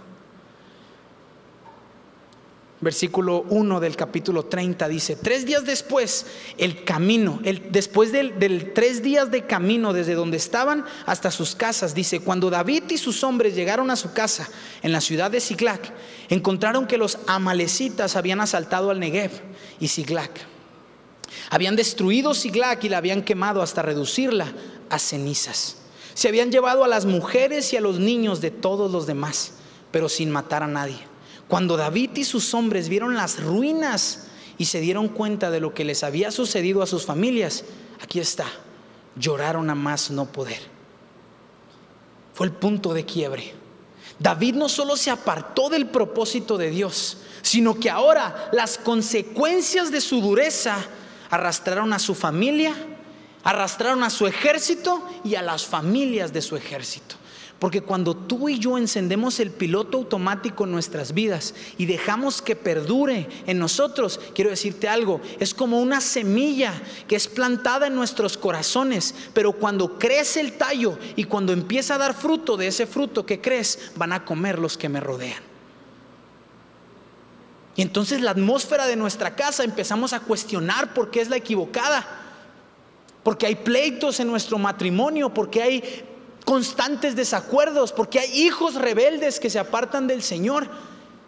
Versículo 2.82 3.46
1 3.50 3.80
del 3.80 3.96
capítulo 3.96 4.46
30 4.46 4.88
dice, 4.88 5.16
tres 5.16 5.46
días 5.46 5.66
después, 5.66 6.28
el 6.60 6.84
camino, 6.84 7.40
el, 7.44 7.72
después 7.72 8.12
del, 8.12 8.74
tres 8.74 9.02
días 9.02 9.32
de 9.32 9.46
camino 9.46 9.92
desde 9.92 10.14
donde 10.14 10.38
estaban 10.38 10.86
hasta 11.08 11.32
sus 11.32 11.56
casas, 11.56 11.96
dice, 11.96 12.22
cuando 12.22 12.52
David 12.52 12.84
y 12.90 12.98
sus 13.00 13.24
hombres 13.24 13.56
llegaron 13.56 13.90
a 13.90 13.96
su 13.96 14.14
casa 14.14 14.50
en 14.84 14.92
la 14.92 15.02
ciudad 15.02 15.32
de 15.32 15.40
Siglac, 15.40 15.94
encontraron 16.30 16.86
que 16.86 16.98
los 16.98 17.18
amalecitas 17.26 18.16
habían 18.16 18.40
asaltado 18.40 18.92
al 18.92 19.00
Negev 19.00 19.32
y 19.80 19.88
Siglac. 19.88 20.52
Habían 21.50 21.76
destruido 21.76 22.34
Siglac 22.34 22.84
y 22.84 22.90
la 22.90 22.98
habían 22.98 23.24
quemado 23.24 23.62
hasta 23.62 23.82
reducirla 23.82 24.52
a 24.90 25.00
cenizas. 25.00 25.78
Se 26.14 26.28
habían 26.28 26.52
llevado 26.52 26.84
a 26.84 26.88
las 26.88 27.06
mujeres 27.06 27.72
y 27.74 27.78
a 27.78 27.82
los 27.82 28.00
niños 28.00 28.42
de 28.42 28.52
todos 28.52 28.92
los 28.92 29.08
demás, 29.08 29.54
pero 29.92 30.10
sin 30.10 30.30
matar 30.30 30.64
a 30.64 30.68
nadie. 30.68 31.00
Cuando 31.48 31.78
David 31.78 32.12
y 32.16 32.24
sus 32.24 32.54
hombres 32.54 32.90
vieron 32.90 33.16
las 33.16 33.42
ruinas 33.42 34.28
y 34.58 34.66
se 34.66 34.80
dieron 34.80 35.10
cuenta 35.10 35.50
de 35.52 35.60
lo 35.60 35.74
que 35.74 35.84
les 35.84 36.04
había 36.04 36.32
sucedido 36.32 36.82
a 36.82 36.88
sus 36.88 37.06
familias, 37.06 37.64
aquí 38.02 38.20
está, 38.20 38.46
lloraron 39.16 39.70
a 39.70 39.76
más 39.76 40.12
no 40.12 40.32
poder. 40.32 40.62
Fue 42.34 42.48
el 42.48 42.54
punto 42.54 42.94
de 42.94 43.06
quiebre. 43.06 43.54
David 44.20 44.56
no 44.56 44.70
solo 44.70 44.96
se 44.96 45.10
apartó 45.10 45.70
del 45.70 45.88
propósito 45.88 46.58
de 46.58 46.70
Dios, 46.70 47.18
sino 47.42 47.80
que 47.80 47.90
ahora 47.90 48.50
las 48.54 48.78
consecuencias 48.78 49.92
de 49.92 50.00
su 50.00 50.22
dureza 50.22 50.78
arrastraron 51.32 51.94
a 51.94 52.00
su 52.00 52.14
familia, 52.14 52.76
arrastraron 53.44 54.04
a 54.04 54.10
su 54.10 54.28
ejército 54.28 55.02
y 55.24 55.36
a 55.36 55.42
las 55.42 55.66
familias 55.66 56.32
de 56.32 56.42
su 56.42 56.56
ejército. 56.56 57.16
Porque 57.58 57.82
cuando 57.82 58.16
tú 58.16 58.50
y 58.50 58.58
yo 58.58 58.76
encendemos 58.80 59.40
el 59.40 59.52
piloto 59.52 60.00
automático 60.00 60.64
en 60.64 60.72
nuestras 60.72 61.14
vidas 61.14 61.54
y 61.78 61.86
dejamos 61.86 62.42
que 62.42 62.56
perdure 62.56 63.30
en 63.46 63.60
nosotros, 63.60 64.20
quiero 64.34 64.50
decirte 64.50 64.90
algo, 64.90 65.22
es 65.40 65.54
como 65.54 65.80
una 65.80 66.02
semilla 66.02 66.74
que 67.08 67.16
es 67.16 67.28
plantada 67.28 67.86
en 67.86 67.94
nuestros 67.94 68.36
corazones, 68.36 69.14
pero 69.34 69.52
cuando 69.54 70.00
crece 70.00 70.42
el 70.42 70.54
tallo 70.54 70.98
y 71.16 71.26
cuando 71.26 71.54
empieza 71.54 71.96
a 71.96 72.00
dar 72.00 72.16
fruto 72.16 72.58
de 72.58 72.66
ese 72.66 72.88
fruto 72.88 73.28
que 73.28 73.42
crees, 73.42 73.92
van 73.96 74.12
a 74.12 74.26
comer 74.26 74.58
los 74.58 74.76
que 74.76 74.90
me 74.90 75.00
rodean. 75.00 75.51
Y 77.76 77.82
entonces 77.82 78.22
la 78.22 78.32
atmósfera 78.32 78.88
de 78.88 78.96
nuestra 78.96 79.36
casa 79.36 79.64
empezamos 79.64 80.14
a 80.14 80.20
cuestionar 80.20 80.94
por 80.94 81.10
qué 81.10 81.22
es 81.22 81.30
la 81.30 81.38
equivocada. 81.38 82.06
Porque 83.24 83.46
hay 83.46 83.56
pleitos 83.56 84.20
en 84.20 84.28
nuestro 84.28 84.58
matrimonio, 84.58 85.34
porque 85.34 85.62
hay 85.62 86.04
constantes 86.44 87.16
desacuerdos, 87.16 87.94
porque 87.94 88.20
hay 88.20 88.42
hijos 88.42 88.76
rebeldes 88.76 89.40
que 89.40 89.50
se 89.50 89.60
apartan 89.60 90.08
del 90.08 90.24
Señor. 90.24 90.68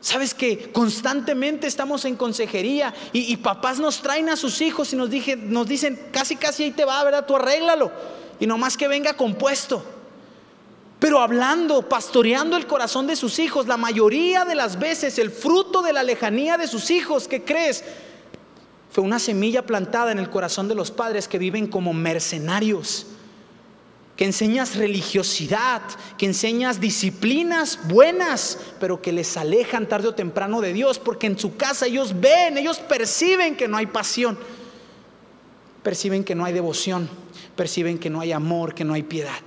Sabes 0.02 0.34
que 0.34 0.72
constantemente 0.74 1.66
estamos 1.66 2.04
en 2.04 2.18
consejería 2.18 2.94
y, 3.14 3.38
papás 3.38 3.80
nos 3.80 4.02
traen 4.02 4.28
a 4.28 4.36
sus 4.36 4.60
hijos 4.60 4.92
y 4.92 4.98
nos, 4.98 5.10
nos 5.38 5.68
dicen, 5.68 6.10
casi 6.12 6.36
casi 6.36 6.64
ahí 6.64 6.72
te 6.72 6.84
va, 6.84 7.02
¿verdad? 7.06 7.26
Tú 7.26 7.38
arréglalo. 7.38 7.90
Y 8.40 8.48
nomás 8.48 8.76
que 8.76 8.90
venga 8.90 9.14
compuesto 9.14 9.86
pero 11.04 11.20
hablando, 11.20 11.90
pastoreando 11.90 12.56
el 12.56 12.66
corazón 12.66 13.08
de 13.08 13.18
sus 13.18 13.38
hijos, 13.38 13.68
la 13.68 13.76
mayoría 13.76 14.46
de 14.46 14.56
las 14.56 14.80
veces 14.80 15.20
el 15.20 15.32
fruto 15.32 15.82
de 15.82 15.92
la 15.92 16.02
lejanía 16.02 16.58
de 16.58 16.66
sus 16.66 16.90
hijos, 16.92 17.28
¿qué 17.28 17.44
crees? 17.44 17.84
Fue 18.90 19.04
una 19.04 19.20
semilla 19.20 19.66
plantada 19.66 20.14
en 20.14 20.20
el 20.20 20.30
corazón 20.30 20.70
de 20.70 20.76
los 20.76 20.92
padres 20.92 21.28
que 21.28 21.38
viven 21.38 21.68
como 21.68 21.92
mercenarios, 21.92 23.06
que 24.16 24.24
enseñas 24.24 24.78
religiosidad, 24.78 25.82
que 26.18 26.26
enseñas 26.26 26.80
disciplinas 26.80 27.80
buenas, 27.90 28.58
pero 28.80 29.02
que 29.02 29.12
les 29.12 29.36
alejan 29.36 29.90
tarde 29.90 30.08
o 30.08 30.16
temprano 30.16 30.62
de 30.62 30.72
Dios, 30.72 31.00
porque 31.00 31.28
en 31.28 31.38
su 31.38 31.58
casa 31.58 31.86
ellos 31.86 32.18
ven, 32.22 32.58
ellos 32.58 32.80
perciben 32.80 33.58
que 33.58 33.68
no 33.68 33.76
hay 33.76 33.88
pasión, 33.88 34.40
perciben 35.84 36.24
que 36.24 36.34
no 36.34 36.46
hay 36.46 36.54
devoción, 36.54 37.10
perciben 37.58 38.00
que 38.00 38.10
no 38.10 38.22
hay 38.22 38.32
amor, 38.32 38.74
que 38.74 38.86
no 38.86 38.94
hay 38.94 39.04
piedad. 39.04 39.44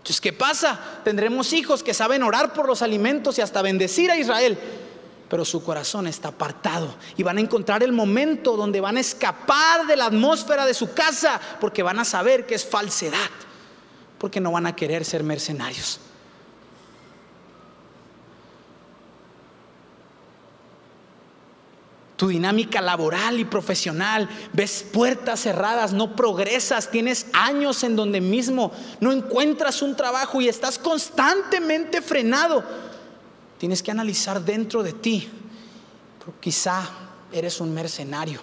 Entonces, 0.00 0.20
¿qué 0.20 0.32
pasa? 0.32 0.80
Tendremos 1.04 1.52
hijos 1.52 1.82
que 1.82 1.92
saben 1.92 2.22
orar 2.22 2.54
por 2.54 2.66
los 2.66 2.80
alimentos 2.80 3.38
y 3.38 3.42
hasta 3.42 3.60
bendecir 3.60 4.10
a 4.10 4.16
Israel, 4.16 4.58
pero 5.28 5.44
su 5.44 5.62
corazón 5.62 6.06
está 6.06 6.28
apartado 6.28 6.94
y 7.18 7.22
van 7.22 7.36
a 7.36 7.42
encontrar 7.42 7.82
el 7.82 7.92
momento 7.92 8.56
donde 8.56 8.80
van 8.80 8.96
a 8.96 9.00
escapar 9.00 9.86
de 9.86 9.96
la 9.96 10.06
atmósfera 10.06 10.64
de 10.64 10.72
su 10.72 10.94
casa 10.94 11.38
porque 11.60 11.82
van 11.82 11.98
a 11.98 12.06
saber 12.06 12.46
que 12.46 12.54
es 12.54 12.64
falsedad, 12.64 13.30
porque 14.16 14.40
no 14.40 14.52
van 14.52 14.66
a 14.66 14.74
querer 14.74 15.04
ser 15.04 15.22
mercenarios. 15.22 16.00
Tu 22.20 22.28
dinámica 22.28 22.82
laboral 22.82 23.40
y 23.40 23.46
profesional, 23.46 24.28
ves 24.52 24.84
puertas 24.92 25.40
cerradas, 25.40 25.94
no 25.94 26.14
progresas, 26.14 26.90
tienes 26.90 27.24
años 27.32 27.82
en 27.82 27.96
donde 27.96 28.20
mismo 28.20 28.72
no 29.00 29.10
encuentras 29.10 29.80
un 29.80 29.96
trabajo 29.96 30.38
y 30.38 30.46
estás 30.46 30.78
constantemente 30.78 32.02
frenado. 32.02 32.62
Tienes 33.56 33.82
que 33.82 33.90
analizar 33.90 34.44
dentro 34.44 34.82
de 34.82 34.92
ti, 34.92 35.30
porque 36.22 36.40
quizá 36.40 36.86
eres 37.32 37.58
un 37.58 37.72
mercenario. 37.72 38.42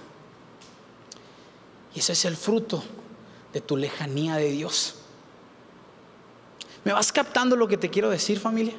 Y 1.93 1.99
ese 1.99 2.13
es 2.13 2.25
el 2.25 2.35
fruto 2.35 2.83
de 3.53 3.61
tu 3.61 3.77
lejanía 3.77 4.37
de 4.37 4.49
Dios. 4.49 4.95
¿Me 6.83 6.93
vas 6.93 7.11
captando 7.11 7.55
lo 7.55 7.67
que 7.67 7.77
te 7.77 7.91
quiero 7.91 8.09
decir, 8.09 8.39
familia? 8.39 8.73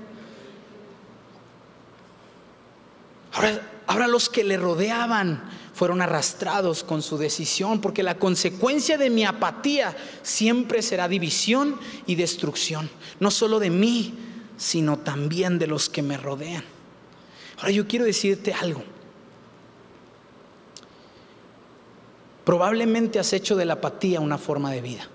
Ahora, 3.35 3.78
Ahora 3.89 4.07
los 4.07 4.29
que 4.29 4.45
le 4.45 4.59
rodeaban 4.59 5.43
fueron 5.73 6.03
arrastrados 6.03 6.85
con 6.85 7.01
su 7.01 7.17
decisión, 7.17 7.81
porque 7.81 8.03
la 8.03 8.19
consecuencia 8.19 8.99
de 8.99 9.09
mi 9.09 9.25
apatía 9.25 9.97
siempre 10.23 10.83
será 10.83 11.09
división 11.09 11.81
y 12.07 12.15
destrucción, 12.15 12.91
no 13.19 13.31
solo 13.31 13.59
de 13.59 13.71
mí, 13.71 14.13
sino 14.59 14.99
también 14.99 15.59
de 15.59 15.69
los 15.69 15.89
que 15.89 16.03
me 16.03 16.19
rodean. 16.19 16.65
Ahora 17.57 17.71
yo 17.71 17.89
quiero 17.89 18.05
decirte 18.05 18.53
algo. 18.53 18.85
Probablemente 22.45 23.19
has 23.19 23.33
hecho 23.33 23.57
de 23.57 23.65
la 23.65 23.75
apatía 23.75 24.21
una 24.21 24.37
forma 24.37 24.71
de 24.71 24.83
vida. 24.83 25.09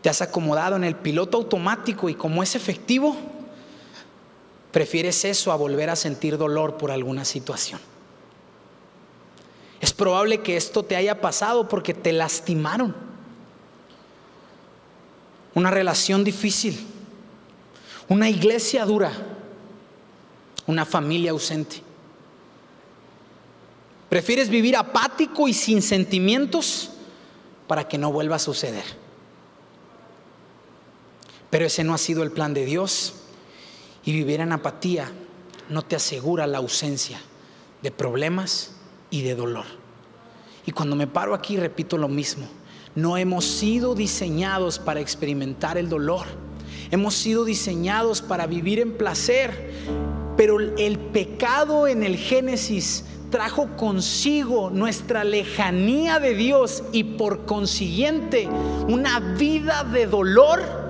Te 0.00 0.08
has 0.08 0.22
acomodado 0.22 0.76
en 0.76 0.84
el 0.84 0.94
piloto 0.94 1.38
automático 1.38 2.08
y 2.08 2.14
como 2.14 2.40
es 2.40 2.54
efectivo, 2.54 3.16
Prefieres 4.72 5.24
eso 5.26 5.52
a 5.52 5.56
volver 5.56 5.90
a 5.90 5.96
sentir 5.96 6.38
dolor 6.38 6.78
por 6.78 6.90
alguna 6.90 7.24
situación. 7.24 7.78
Es 9.80 9.92
probable 9.92 10.40
que 10.40 10.56
esto 10.56 10.82
te 10.82 10.96
haya 10.96 11.20
pasado 11.20 11.68
porque 11.68 11.92
te 11.92 12.12
lastimaron. 12.12 12.94
Una 15.54 15.70
relación 15.70 16.24
difícil, 16.24 16.86
una 18.08 18.30
iglesia 18.30 18.86
dura, 18.86 19.12
una 20.66 20.86
familia 20.86 21.32
ausente. 21.32 21.82
¿Prefieres 24.08 24.48
vivir 24.48 24.76
apático 24.76 25.48
y 25.48 25.52
sin 25.52 25.82
sentimientos 25.82 26.90
para 27.66 27.88
que 27.88 27.98
no 27.98 28.12
vuelva 28.12 28.36
a 28.36 28.38
suceder? 28.38 28.84
Pero 31.50 31.66
ese 31.66 31.84
no 31.84 31.92
ha 31.92 31.98
sido 31.98 32.22
el 32.22 32.30
plan 32.30 32.54
de 32.54 32.64
Dios. 32.64 33.14
Y 34.04 34.12
vivir 34.12 34.40
en 34.40 34.52
apatía 34.52 35.10
no 35.68 35.82
te 35.82 35.96
asegura 35.96 36.46
la 36.46 36.58
ausencia 36.58 37.20
de 37.82 37.90
problemas 37.90 38.72
y 39.10 39.22
de 39.22 39.34
dolor. 39.34 39.64
Y 40.66 40.72
cuando 40.72 40.96
me 40.96 41.06
paro 41.06 41.34
aquí 41.34 41.56
repito 41.56 41.98
lo 41.98 42.08
mismo. 42.08 42.46
No 42.94 43.16
hemos 43.16 43.44
sido 43.44 43.94
diseñados 43.94 44.78
para 44.78 45.00
experimentar 45.00 45.78
el 45.78 45.88
dolor. 45.88 46.26
Hemos 46.90 47.14
sido 47.14 47.44
diseñados 47.44 48.20
para 48.22 48.46
vivir 48.46 48.78
en 48.80 48.96
placer. 48.96 49.72
Pero 50.36 50.60
el 50.60 50.98
pecado 50.98 51.86
en 51.86 52.02
el 52.02 52.16
Génesis 52.16 53.04
trajo 53.30 53.76
consigo 53.76 54.70
nuestra 54.70 55.24
lejanía 55.24 56.20
de 56.20 56.34
Dios 56.34 56.84
y 56.92 57.04
por 57.04 57.46
consiguiente 57.46 58.48
una 58.88 59.20
vida 59.20 59.84
de 59.84 60.06
dolor 60.06 60.81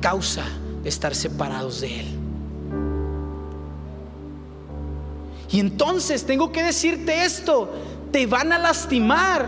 causa 0.00 0.44
de 0.82 0.88
estar 0.88 1.14
separados 1.14 1.80
de 1.80 2.00
Él. 2.00 2.06
Y 5.50 5.58
entonces 5.58 6.24
tengo 6.24 6.52
que 6.52 6.62
decirte 6.62 7.24
esto, 7.24 7.72
te 8.12 8.26
van 8.26 8.52
a 8.52 8.58
lastimar. 8.58 9.46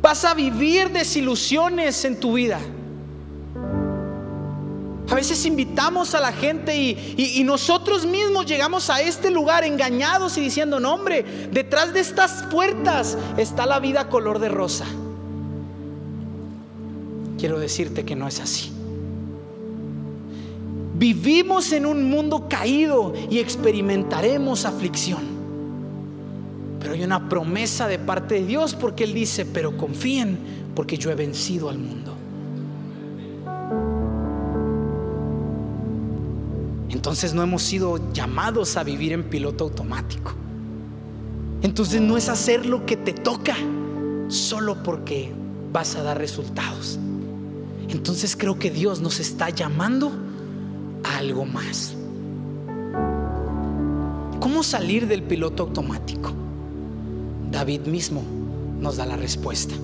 Vas 0.00 0.24
a 0.24 0.34
vivir 0.34 0.90
desilusiones 0.90 2.04
en 2.04 2.20
tu 2.20 2.34
vida. 2.34 2.60
A 5.10 5.14
veces 5.14 5.44
invitamos 5.46 6.14
a 6.14 6.20
la 6.20 6.32
gente 6.32 6.76
y, 6.76 7.42
nosotros 7.42 8.04
mismos 8.04 8.44
llegamos 8.44 8.90
a 8.90 9.00
este 9.00 9.30
lugar 9.30 9.64
engañados 9.64 10.36
y 10.36 10.42
diciendo, 10.42 10.78
no 10.80 10.94
hombre, 10.94 11.24
detrás 11.50 11.94
de 11.94 12.00
estas 12.00 12.42
puertas 12.44 13.16
está 13.38 13.64
la 13.64 13.80
vida 13.80 14.08
color 14.08 14.38
de 14.38 14.50
rosa. 14.50 14.84
Quiero 17.38 17.58
decirte 17.58 18.04
que 18.04 18.16
no 18.16 18.26
es 18.26 18.40
así. 18.40 18.72
Vivimos 20.98 21.72
en 21.72 21.86
un 21.86 22.10
mundo 22.10 22.48
caído 22.48 23.14
y 23.30 23.38
experimentaremos 23.38 24.64
aflicción. 24.64 25.38
Pero 26.80 26.94
hay 26.94 27.04
una 27.04 27.28
promesa 27.28 27.86
de 27.86 27.98
parte 27.98 28.34
de 28.34 28.46
Dios 28.46 28.74
porque 28.74 29.04
Él 29.04 29.14
dice, 29.14 29.46
pero 29.46 29.76
confíen 29.76 30.38
porque 30.74 30.98
yo 30.98 31.10
he 31.10 31.14
vencido 31.14 31.70
al 31.70 31.78
mundo. 31.78 32.18
entonces 36.98 37.32
no 37.32 37.44
hemos 37.44 37.62
sido 37.62 38.12
llamados 38.12 38.76
a 38.76 38.82
vivir 38.82 39.12
en 39.12 39.22
piloto 39.24 39.64
automático. 39.64 40.34
Entonces 41.62 42.00
no 42.00 42.16
es 42.16 42.28
hacer 42.28 42.66
lo 42.66 42.84
que 42.86 42.96
te 42.96 43.12
toca 43.12 43.54
solo 44.26 44.82
porque 44.82 45.32
vas 45.72 45.94
a 45.94 46.02
dar 46.02 46.18
resultados. 46.18 46.98
Entonces 47.88 48.36
creo 48.36 48.58
que 48.58 48.70
Dios 48.70 49.00
nos 49.00 49.20
está 49.20 49.50
llamando 49.50 50.12
a 51.04 51.18
algo 51.18 51.44
más. 51.44 51.94
¿Cómo 54.40 54.62
salir 54.62 55.06
del 55.08 55.22
piloto 55.22 55.64
automático? 55.64 56.32
David 57.50 57.82
mismo 57.82 58.22
nos 58.80 58.96
da 58.96 59.06
la 59.06 59.16
respuesta. 59.16 59.74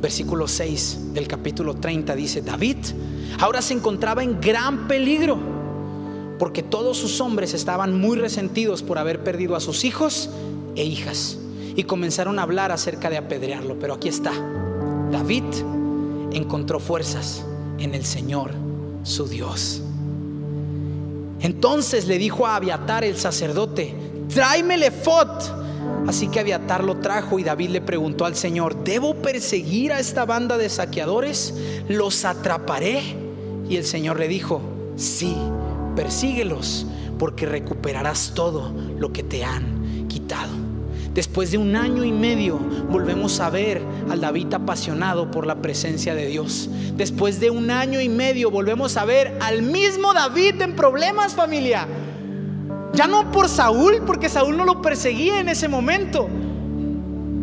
Versículo 0.00 0.48
6 0.48 1.12
del 1.12 1.28
capítulo 1.28 1.74
30 1.74 2.14
dice, 2.14 2.40
David 2.40 2.76
ahora 3.38 3.60
se 3.60 3.74
encontraba 3.74 4.22
en 4.22 4.40
gran 4.40 4.88
peligro 4.88 5.38
porque 6.38 6.62
todos 6.62 6.96
sus 6.96 7.20
hombres 7.20 7.52
estaban 7.52 8.00
muy 8.00 8.16
resentidos 8.16 8.82
por 8.82 8.98
haber 8.98 9.22
perdido 9.22 9.56
a 9.56 9.60
sus 9.60 9.84
hijos 9.84 10.30
e 10.74 10.84
hijas 10.84 11.36
y 11.76 11.84
comenzaron 11.84 12.38
a 12.38 12.42
hablar 12.42 12.72
acerca 12.72 13.10
de 13.10 13.18
apedrearlo. 13.18 13.78
Pero 13.78 13.94
aquí 13.94 14.08
está, 14.08 14.32
David 15.12 15.44
encontró 16.32 16.80
fuerzas 16.80 17.44
en 17.78 17.94
el 17.94 18.04
Señor, 18.04 18.52
su 19.02 19.26
Dios. 19.26 19.82
Entonces 21.40 22.06
le 22.06 22.18
dijo 22.18 22.46
a 22.46 22.56
Abiatar 22.56 23.04
el 23.04 23.16
sacerdote, 23.16 23.94
tráeme 24.32 24.76
el. 24.76 25.28
Así 26.06 26.28
que 26.28 26.40
Abiatar 26.40 26.84
lo 26.84 26.98
trajo 26.98 27.38
y 27.38 27.44
David 27.44 27.70
le 27.70 27.80
preguntó 27.80 28.24
al 28.24 28.36
Señor, 28.36 28.84
¿debo 28.84 29.14
perseguir 29.16 29.92
a 29.92 30.00
esta 30.00 30.24
banda 30.24 30.58
de 30.58 30.68
saqueadores? 30.68 31.54
¿Los 31.88 32.24
atraparé? 32.24 33.02
Y 33.68 33.76
el 33.76 33.84
Señor 33.84 34.18
le 34.18 34.28
dijo, 34.28 34.60
sí 34.96 35.34
persíguelos, 35.94 36.86
porque 37.18 37.46
recuperarás 37.46 38.32
todo 38.34 38.72
lo 38.98 39.12
que 39.12 39.22
te 39.22 39.44
han 39.44 40.06
quitado. 40.08 40.69
Después 41.14 41.50
de 41.50 41.58
un 41.58 41.74
año 41.74 42.04
y 42.04 42.12
medio 42.12 42.58
volvemos 42.88 43.40
a 43.40 43.50
ver 43.50 43.82
al 44.08 44.20
David 44.20 44.54
apasionado 44.54 45.30
por 45.30 45.46
la 45.46 45.56
presencia 45.56 46.14
de 46.14 46.26
Dios. 46.26 46.70
Después 46.96 47.40
de 47.40 47.50
un 47.50 47.70
año 47.70 48.00
y 48.00 48.08
medio 48.08 48.50
volvemos 48.50 48.96
a 48.96 49.04
ver 49.04 49.36
al 49.40 49.62
mismo 49.62 50.12
David 50.12 50.62
en 50.62 50.76
problemas 50.76 51.34
familia. 51.34 51.88
Ya 52.92 53.06
no 53.06 53.30
por 53.32 53.48
Saúl, 53.48 54.02
porque 54.06 54.28
Saúl 54.28 54.56
no 54.56 54.64
lo 54.64 54.82
perseguía 54.82 55.40
en 55.40 55.48
ese 55.48 55.68
momento 55.68 56.28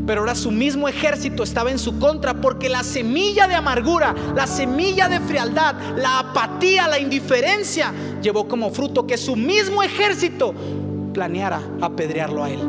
pero 0.07 0.21
ahora 0.21 0.35
su 0.35 0.51
mismo 0.51 0.87
ejército 0.87 1.43
estaba 1.43 1.69
en 1.69 1.77
su 1.77 1.99
contra 1.99 2.35
porque 2.35 2.69
la 2.69 2.83
semilla 2.83 3.45
de 3.45 3.55
amargura, 3.55 4.15
la 4.33 4.47
semilla 4.47 5.09
de 5.09 5.19
frialdad, 5.19 5.75
la 5.97 6.19
apatía, 6.19 6.87
la 6.87 6.97
indiferencia 6.97 7.93
llevó 8.21 8.47
como 8.47 8.71
fruto 8.71 9.05
que 9.05 9.17
su 9.17 9.35
mismo 9.35 9.83
ejército 9.83 10.55
planeara 11.13 11.61
apedrearlo 11.81 12.43
a 12.43 12.49
él, 12.49 12.59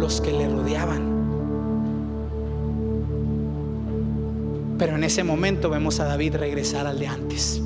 los 0.00 0.20
que 0.20 0.32
le 0.32 0.48
rodeaban. 0.48 1.20
Pero 4.78 4.96
en 4.96 5.04
ese 5.04 5.24
momento 5.24 5.68
vemos 5.68 6.00
a 6.00 6.06
David 6.06 6.36
regresar 6.36 6.86
al 6.86 6.98
de 6.98 7.06
antes. 7.06 7.62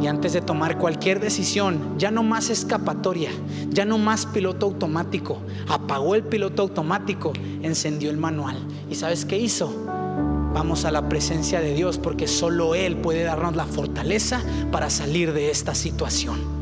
Y 0.00 0.06
antes 0.06 0.32
de 0.32 0.40
tomar 0.40 0.78
cualquier 0.78 1.20
decisión, 1.20 1.98
ya 1.98 2.10
no 2.10 2.22
más 2.22 2.50
escapatoria, 2.50 3.30
ya 3.68 3.84
no 3.84 3.98
más 3.98 4.26
piloto 4.26 4.66
automático. 4.66 5.38
Apagó 5.68 6.14
el 6.14 6.22
piloto 6.22 6.62
automático, 6.62 7.32
encendió 7.62 8.10
el 8.10 8.16
manual. 8.16 8.56
¿Y 8.88 8.94
sabes 8.94 9.24
qué 9.24 9.38
hizo? 9.38 9.74
Vamos 10.54 10.84
a 10.84 10.90
la 10.90 11.08
presencia 11.08 11.60
de 11.60 11.74
Dios 11.74 11.98
porque 11.98 12.28
solo 12.28 12.74
Él 12.74 12.96
puede 12.96 13.24
darnos 13.24 13.54
la 13.54 13.66
fortaleza 13.66 14.40
para 14.72 14.88
salir 14.88 15.32
de 15.32 15.50
esta 15.50 15.74
situación. 15.74 16.57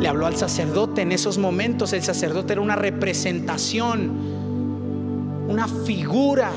Le 0.00 0.08
habló 0.08 0.26
al 0.26 0.36
sacerdote 0.36 1.02
en 1.02 1.12
esos 1.12 1.38
momentos. 1.38 1.92
El 1.92 2.02
sacerdote 2.02 2.54
era 2.54 2.62
una 2.62 2.76
representación, 2.76 4.10
una 5.48 5.68
figura 5.68 6.50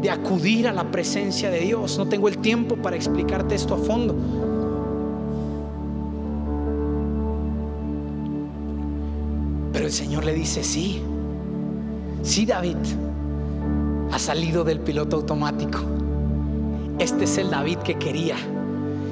de 0.00 0.10
acudir 0.10 0.68
a 0.68 0.72
la 0.72 0.90
presencia 0.90 1.50
de 1.50 1.60
Dios. 1.60 1.98
No 1.98 2.08
tengo 2.08 2.28
el 2.28 2.38
tiempo 2.38 2.76
para 2.76 2.96
explicarte 2.96 3.54
esto 3.54 3.74
a 3.74 3.78
fondo. 3.78 4.16
Pero 9.72 9.86
el 9.86 9.92
Señor 9.92 10.24
le 10.24 10.34
dice, 10.34 10.64
sí, 10.64 11.02
sí 12.22 12.46
David, 12.46 12.76
ha 14.10 14.18
salido 14.18 14.64
del 14.64 14.80
piloto 14.80 15.16
automático. 15.16 15.78
Este 16.98 17.24
es 17.24 17.38
el 17.38 17.50
David 17.50 17.78
que 17.78 17.96
quería. 17.96 18.36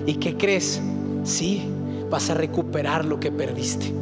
¿Y 0.06 0.14
qué 0.14 0.36
crees? 0.36 0.80
Sí, 1.24 1.68
vas 2.10 2.30
a 2.30 2.34
recuperar 2.34 3.04
lo 3.04 3.18
que 3.20 3.32
perdiste. 3.32 3.92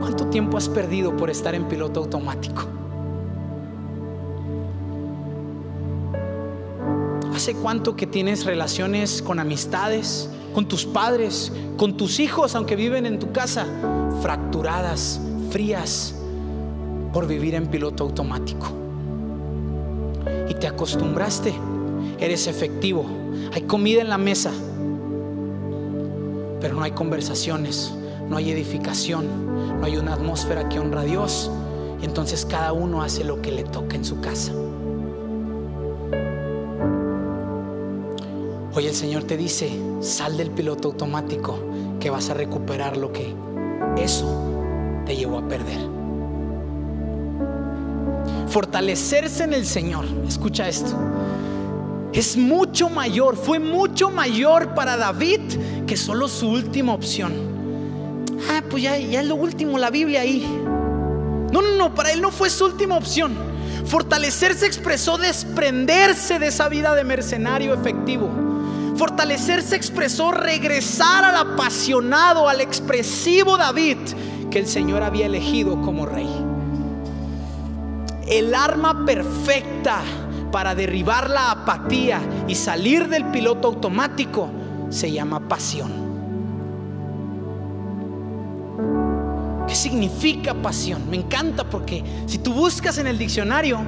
¿Cuánto 0.00 0.26
tiempo 0.26 0.56
has 0.56 0.68
perdido 0.68 1.16
por 1.16 1.30
estar 1.30 1.54
en 1.54 1.64
piloto 1.64 2.00
automático? 2.00 2.62
¿Hace 7.34 7.54
cuánto 7.54 7.96
que 7.96 8.06
tienes 8.06 8.44
relaciones 8.44 9.20
con 9.20 9.38
amistades, 9.38 10.30
con 10.54 10.68
tus 10.68 10.86
padres, 10.86 11.52
con 11.76 11.96
tus 11.96 12.20
hijos, 12.20 12.54
aunque 12.54 12.76
viven 12.76 13.06
en 13.06 13.18
tu 13.18 13.32
casa, 13.32 13.66
fracturadas, 14.22 15.20
frías, 15.50 16.14
por 17.12 17.26
vivir 17.26 17.54
en 17.54 17.66
piloto 17.66 18.04
automático? 18.04 18.68
Y 20.48 20.54
te 20.54 20.68
acostumbraste, 20.68 21.52
eres 22.20 22.46
efectivo, 22.46 23.04
hay 23.52 23.62
comida 23.62 24.00
en 24.00 24.08
la 24.08 24.18
mesa, 24.18 24.52
pero 26.64 26.76
no 26.76 26.82
hay 26.82 26.92
conversaciones, 26.92 27.92
no 28.26 28.38
hay 28.38 28.50
edificación, 28.50 29.26
no 29.78 29.84
hay 29.84 29.98
una 29.98 30.14
atmósfera 30.14 30.66
que 30.66 30.78
honra 30.78 31.02
a 31.02 31.04
Dios. 31.04 31.50
Y 32.00 32.06
entonces 32.06 32.46
cada 32.46 32.72
uno 32.72 33.02
hace 33.02 33.22
lo 33.22 33.42
que 33.42 33.52
le 33.52 33.64
toca 33.64 33.96
en 33.96 34.02
su 34.02 34.22
casa. 34.22 34.50
Hoy 38.74 38.86
el 38.86 38.94
Señor 38.94 39.24
te 39.24 39.36
dice, 39.36 39.78
sal 40.00 40.38
del 40.38 40.52
piloto 40.52 40.88
automático, 40.88 41.58
que 42.00 42.08
vas 42.08 42.30
a 42.30 42.34
recuperar 42.34 42.96
lo 42.96 43.12
que 43.12 43.34
eso 43.98 44.24
te 45.04 45.16
llevó 45.16 45.40
a 45.40 45.46
perder. 45.46 45.92
fortalecerse 48.48 49.44
en 49.44 49.52
el 49.52 49.66
Señor, 49.66 50.06
escucha 50.26 50.66
esto, 50.66 50.96
es 52.14 52.36
mucho 52.36 52.88
mayor, 52.88 53.36
fue 53.36 53.58
mucho 53.58 54.08
mayor 54.08 54.72
para 54.74 54.96
David 54.96 55.40
que 55.84 55.96
solo 55.96 56.28
su 56.28 56.48
última 56.48 56.94
opción. 56.94 57.32
Ah, 58.48 58.62
pues 58.70 58.84
ya, 58.84 58.96
ya 58.96 59.20
es 59.20 59.26
lo 59.26 59.34
último, 59.34 59.78
la 59.78 59.90
Biblia 59.90 60.20
ahí. 60.20 60.46
No, 61.52 61.60
no, 61.60 61.76
no, 61.76 61.94
para 61.94 62.12
él 62.12 62.20
no 62.20 62.30
fue 62.30 62.50
su 62.50 62.66
última 62.66 62.96
opción. 62.96 63.34
Fortalecerse 63.86 64.64
expresó 64.64 65.18
desprenderse 65.18 66.38
de 66.38 66.46
esa 66.46 66.68
vida 66.68 66.94
de 66.94 67.02
mercenario 67.02 67.74
efectivo. 67.74 68.30
Fortalecerse 68.96 69.74
expresó 69.74 70.30
regresar 70.30 71.24
al 71.24 71.36
apasionado, 71.36 72.48
al 72.48 72.60
expresivo 72.60 73.56
David 73.56 73.98
que 74.52 74.60
el 74.60 74.68
Señor 74.68 75.02
había 75.02 75.26
elegido 75.26 75.82
como 75.82 76.06
rey. 76.06 76.30
El 78.28 78.54
arma 78.54 79.04
perfecta 79.04 80.00
para 80.54 80.76
derribar 80.76 81.30
la 81.30 81.50
apatía 81.50 82.20
y 82.46 82.54
salir 82.54 83.08
del 83.08 83.24
piloto 83.24 83.66
automático 83.66 84.48
se 84.88 85.10
llama 85.10 85.48
pasión. 85.48 85.90
¿Qué 89.66 89.74
significa 89.74 90.54
pasión? 90.54 91.10
Me 91.10 91.16
encanta 91.16 91.64
porque 91.68 92.04
si 92.26 92.38
tú 92.38 92.52
buscas 92.52 92.98
en 92.98 93.08
el 93.08 93.18
diccionario, 93.18 93.80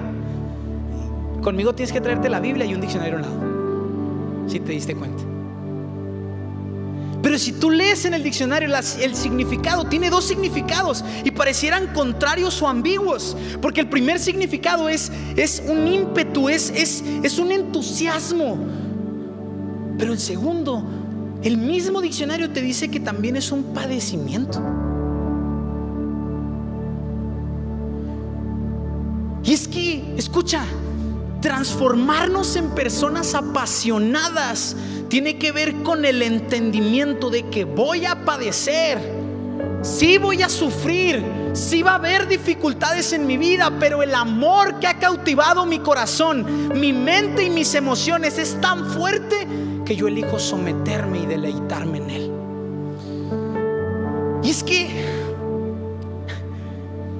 conmigo 1.40 1.72
tienes 1.72 1.92
que 1.92 2.00
traerte 2.00 2.28
la 2.28 2.40
Biblia 2.40 2.66
y 2.66 2.74
un 2.74 2.80
diccionario 2.80 3.18
al 3.18 3.22
lado. 3.22 4.48
Si 4.48 4.58
te 4.58 4.72
diste 4.72 4.96
cuenta. 4.96 5.35
Pero 7.22 7.38
si 7.38 7.52
tú 7.52 7.70
lees 7.70 8.04
en 8.04 8.14
el 8.14 8.22
diccionario 8.22 8.68
el 9.00 9.16
significado, 9.16 9.84
tiene 9.84 10.10
dos 10.10 10.24
significados 10.24 11.04
y 11.24 11.30
parecieran 11.30 11.88
contrarios 11.92 12.60
o 12.62 12.68
ambiguos. 12.68 13.36
Porque 13.60 13.80
el 13.80 13.88
primer 13.88 14.18
significado 14.18 14.88
es, 14.88 15.10
es 15.36 15.62
un 15.66 15.86
ímpetu, 15.86 16.48
es, 16.48 16.70
es, 16.70 17.02
es 17.22 17.38
un 17.38 17.52
entusiasmo. 17.52 18.58
Pero 19.98 20.12
el 20.12 20.18
segundo, 20.18 20.84
el 21.42 21.56
mismo 21.56 22.00
diccionario 22.00 22.50
te 22.50 22.60
dice 22.60 22.90
que 22.90 23.00
también 23.00 23.36
es 23.36 23.50
un 23.50 23.74
padecimiento. 23.74 24.62
Y 29.42 29.52
es 29.52 29.68
que, 29.68 30.14
escucha, 30.16 30.64
transformarnos 31.40 32.56
en 32.56 32.70
personas 32.70 33.34
apasionadas 33.34 34.74
tiene 35.08 35.38
que 35.38 35.52
ver 35.52 35.82
con 35.82 36.04
el 36.04 36.22
entendimiento 36.22 37.30
de 37.30 37.44
que 37.44 37.64
voy 37.64 38.06
a 38.06 38.24
padecer, 38.24 38.98
sí 39.82 40.18
voy 40.18 40.42
a 40.42 40.48
sufrir, 40.48 41.22
sí 41.52 41.82
va 41.82 41.92
a 41.92 41.96
haber 41.96 42.26
dificultades 42.26 43.12
en 43.12 43.26
mi 43.26 43.36
vida, 43.36 43.72
pero 43.78 44.02
el 44.02 44.14
amor 44.14 44.80
que 44.80 44.86
ha 44.86 44.98
cautivado 44.98 45.64
mi 45.64 45.78
corazón, 45.78 46.78
mi 46.78 46.92
mente 46.92 47.44
y 47.44 47.50
mis 47.50 47.74
emociones 47.74 48.38
es 48.38 48.60
tan 48.60 48.84
fuerte 48.90 49.46
que 49.84 49.94
yo 49.94 50.08
elijo 50.08 50.38
someterme 50.38 51.20
y 51.20 51.26
deleitarme 51.26 51.98
en 51.98 52.10
él. 52.10 52.32
Y 54.42 54.50
es 54.50 54.62
que, 54.64 54.90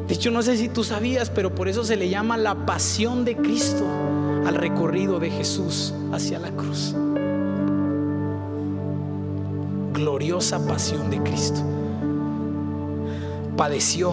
de 0.08 0.14
hecho 0.14 0.30
no 0.30 0.42
sé 0.42 0.56
si 0.56 0.68
tú 0.68 0.82
sabías, 0.82 1.30
pero 1.30 1.54
por 1.54 1.68
eso 1.68 1.84
se 1.84 1.96
le 1.96 2.08
llama 2.08 2.36
la 2.36 2.66
pasión 2.66 3.24
de 3.24 3.36
Cristo 3.36 3.86
al 4.44 4.54
recorrido 4.54 5.20
de 5.20 5.30
Jesús 5.30 5.94
hacia 6.12 6.38
la 6.38 6.50
cruz 6.50 6.94
gloriosa 9.96 10.64
pasión 10.66 11.10
de 11.10 11.22
Cristo. 11.22 11.60
Padeció. 13.56 14.12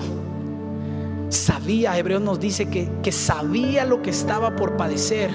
Sabía, 1.30 1.98
Hebreos 1.98 2.22
nos 2.22 2.40
dice 2.40 2.70
que, 2.70 2.90
que 3.02 3.12
sabía 3.12 3.86
lo 3.86 4.02
que 4.02 4.12
estaba 4.12 4.56
por 4.56 4.78
padecer, 4.78 5.32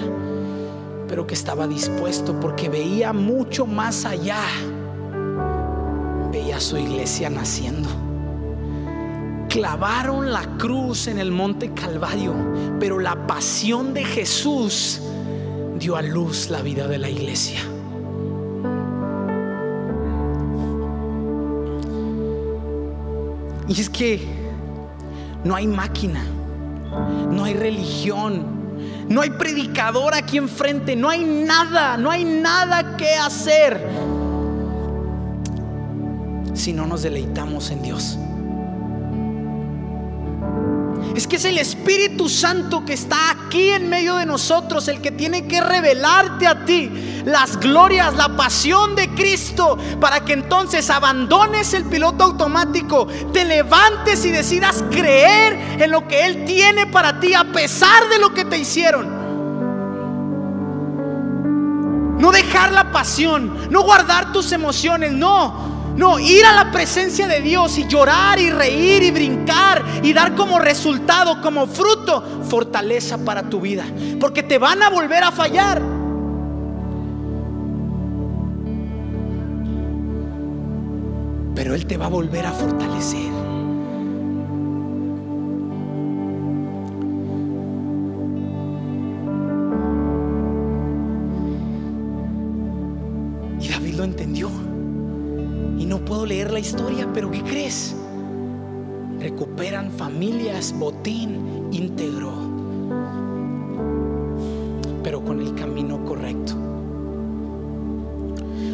pero 1.07 1.27
que 1.27 1.33
estaba 1.33 1.67
dispuesto 1.67 2.39
porque 2.39 2.69
veía 2.69 3.13
mucho 3.13 3.65
más 3.65 4.05
allá. 4.05 4.41
Veía 6.31 6.59
su 6.59 6.77
iglesia 6.77 7.29
naciendo. 7.29 7.89
Clavaron 9.49 10.31
la 10.31 10.57
cruz 10.57 11.07
en 11.07 11.19
el 11.19 11.31
monte 11.31 11.73
Calvario, 11.73 12.33
pero 12.79 12.99
la 12.99 13.27
pasión 13.27 13.93
de 13.93 14.05
Jesús 14.05 15.01
dio 15.77 15.95
a 15.95 16.01
luz 16.01 16.49
la 16.49 16.61
vida 16.61 16.87
de 16.87 16.99
la 16.99 17.09
iglesia. 17.09 17.59
Y 23.69 23.79
es 23.79 23.89
que 23.89 24.27
no 25.43 25.55
hay 25.55 25.67
máquina, 25.67 26.23
no 27.31 27.43
hay 27.43 27.53
religión, 27.53 28.43
no 29.07 29.21
hay 29.21 29.29
predicador 29.29 30.15
aquí 30.15 30.37
enfrente, 30.37 30.95
no 30.95 31.07
hay 31.07 31.23
nada, 31.23 31.95
no 31.95 32.09
hay 32.09 32.25
nada 32.25 32.97
que 32.97 33.13
hacer 33.13 33.87
si 36.55 36.73
no 36.73 36.87
nos 36.87 37.03
deleitamos 37.03 37.69
en 37.69 37.83
Dios. 37.83 38.17
Es 41.19 41.27
que 41.27 41.35
es 41.35 41.43
el 41.43 41.57
Espíritu 41.57 42.29
Santo 42.29 42.85
que 42.85 42.93
está 42.93 43.31
aquí 43.31 43.71
en 43.71 43.89
medio 43.89 44.15
de 44.15 44.25
nosotros, 44.25 44.87
el 44.87 45.01
que 45.01 45.11
tiene 45.11 45.47
que 45.47 45.59
revelarte 45.59 46.47
a 46.47 46.63
ti 46.63 46.89
las 47.25 47.59
glorias, 47.59 48.15
la 48.15 48.37
pasión 48.37 48.95
de 48.95 49.09
Cristo, 49.09 49.77
para 49.99 50.23
que 50.23 50.31
entonces 50.31 50.89
abandones 50.89 51.73
el 51.73 51.83
piloto 51.83 52.23
automático, 52.23 53.05
te 53.33 53.43
levantes 53.43 54.23
y 54.23 54.29
decidas 54.29 54.81
creer 54.91 55.81
en 55.83 55.91
lo 55.91 56.07
que 56.07 56.25
Él 56.25 56.45
tiene 56.45 56.87
para 56.87 57.19
ti 57.19 57.33
a 57.33 57.51
pesar 57.51 58.07
de 58.07 58.17
lo 58.17 58.33
que 58.33 58.45
te 58.45 58.57
hicieron. 58.57 59.09
No 62.17 62.31
dejar 62.31 62.71
la 62.71 62.93
pasión, 62.93 63.69
no 63.69 63.81
guardar 63.81 64.31
tus 64.31 64.53
emociones, 64.53 65.11
no 65.11 65.78
no, 65.95 66.17
ir 66.19 66.45
a 66.45 66.53
la 66.53 66.71
presencia 66.71 67.27
de 67.27 67.41
Dios 67.41 67.77
y 67.77 67.87
llorar 67.87 68.39
y 68.39 68.49
reír 68.49 69.03
y 69.03 69.11
brincar 69.11 69.83
y 70.01 70.13
dar 70.13 70.33
como 70.35 70.59
resultado, 70.59 71.41
como 71.41 71.67
fruto, 71.67 72.23
fortaleza 72.49 73.17
para 73.17 73.49
tu 73.49 73.59
vida. 73.59 73.85
Porque 74.19 74.43
te 74.43 74.57
van 74.57 74.81
a 74.81 74.89
volver 74.89 75.23
a 75.23 75.31
fallar. 75.31 75.81
Pero 81.53 81.75
Él 81.75 81.85
te 81.85 81.97
va 81.97 82.05
a 82.05 82.09
volver 82.09 82.45
a 82.45 82.51
fortalecer. 82.53 83.29
Y 93.59 93.67
David 93.67 93.95
lo 93.95 94.03
entendió 94.05 94.68
no 95.89 96.05
puedo 96.05 96.27
leer 96.27 96.51
la 96.51 96.59
historia, 96.59 97.09
pero 97.11 97.31
¿qué 97.31 97.41
crees? 97.41 97.95
Recuperan 99.19 99.91
familias, 99.91 100.71
botín 100.77 101.67
íntegro, 101.71 102.31
pero 105.03 105.25
con 105.25 105.41
el 105.41 105.55
camino 105.55 106.05
correcto. 106.05 106.53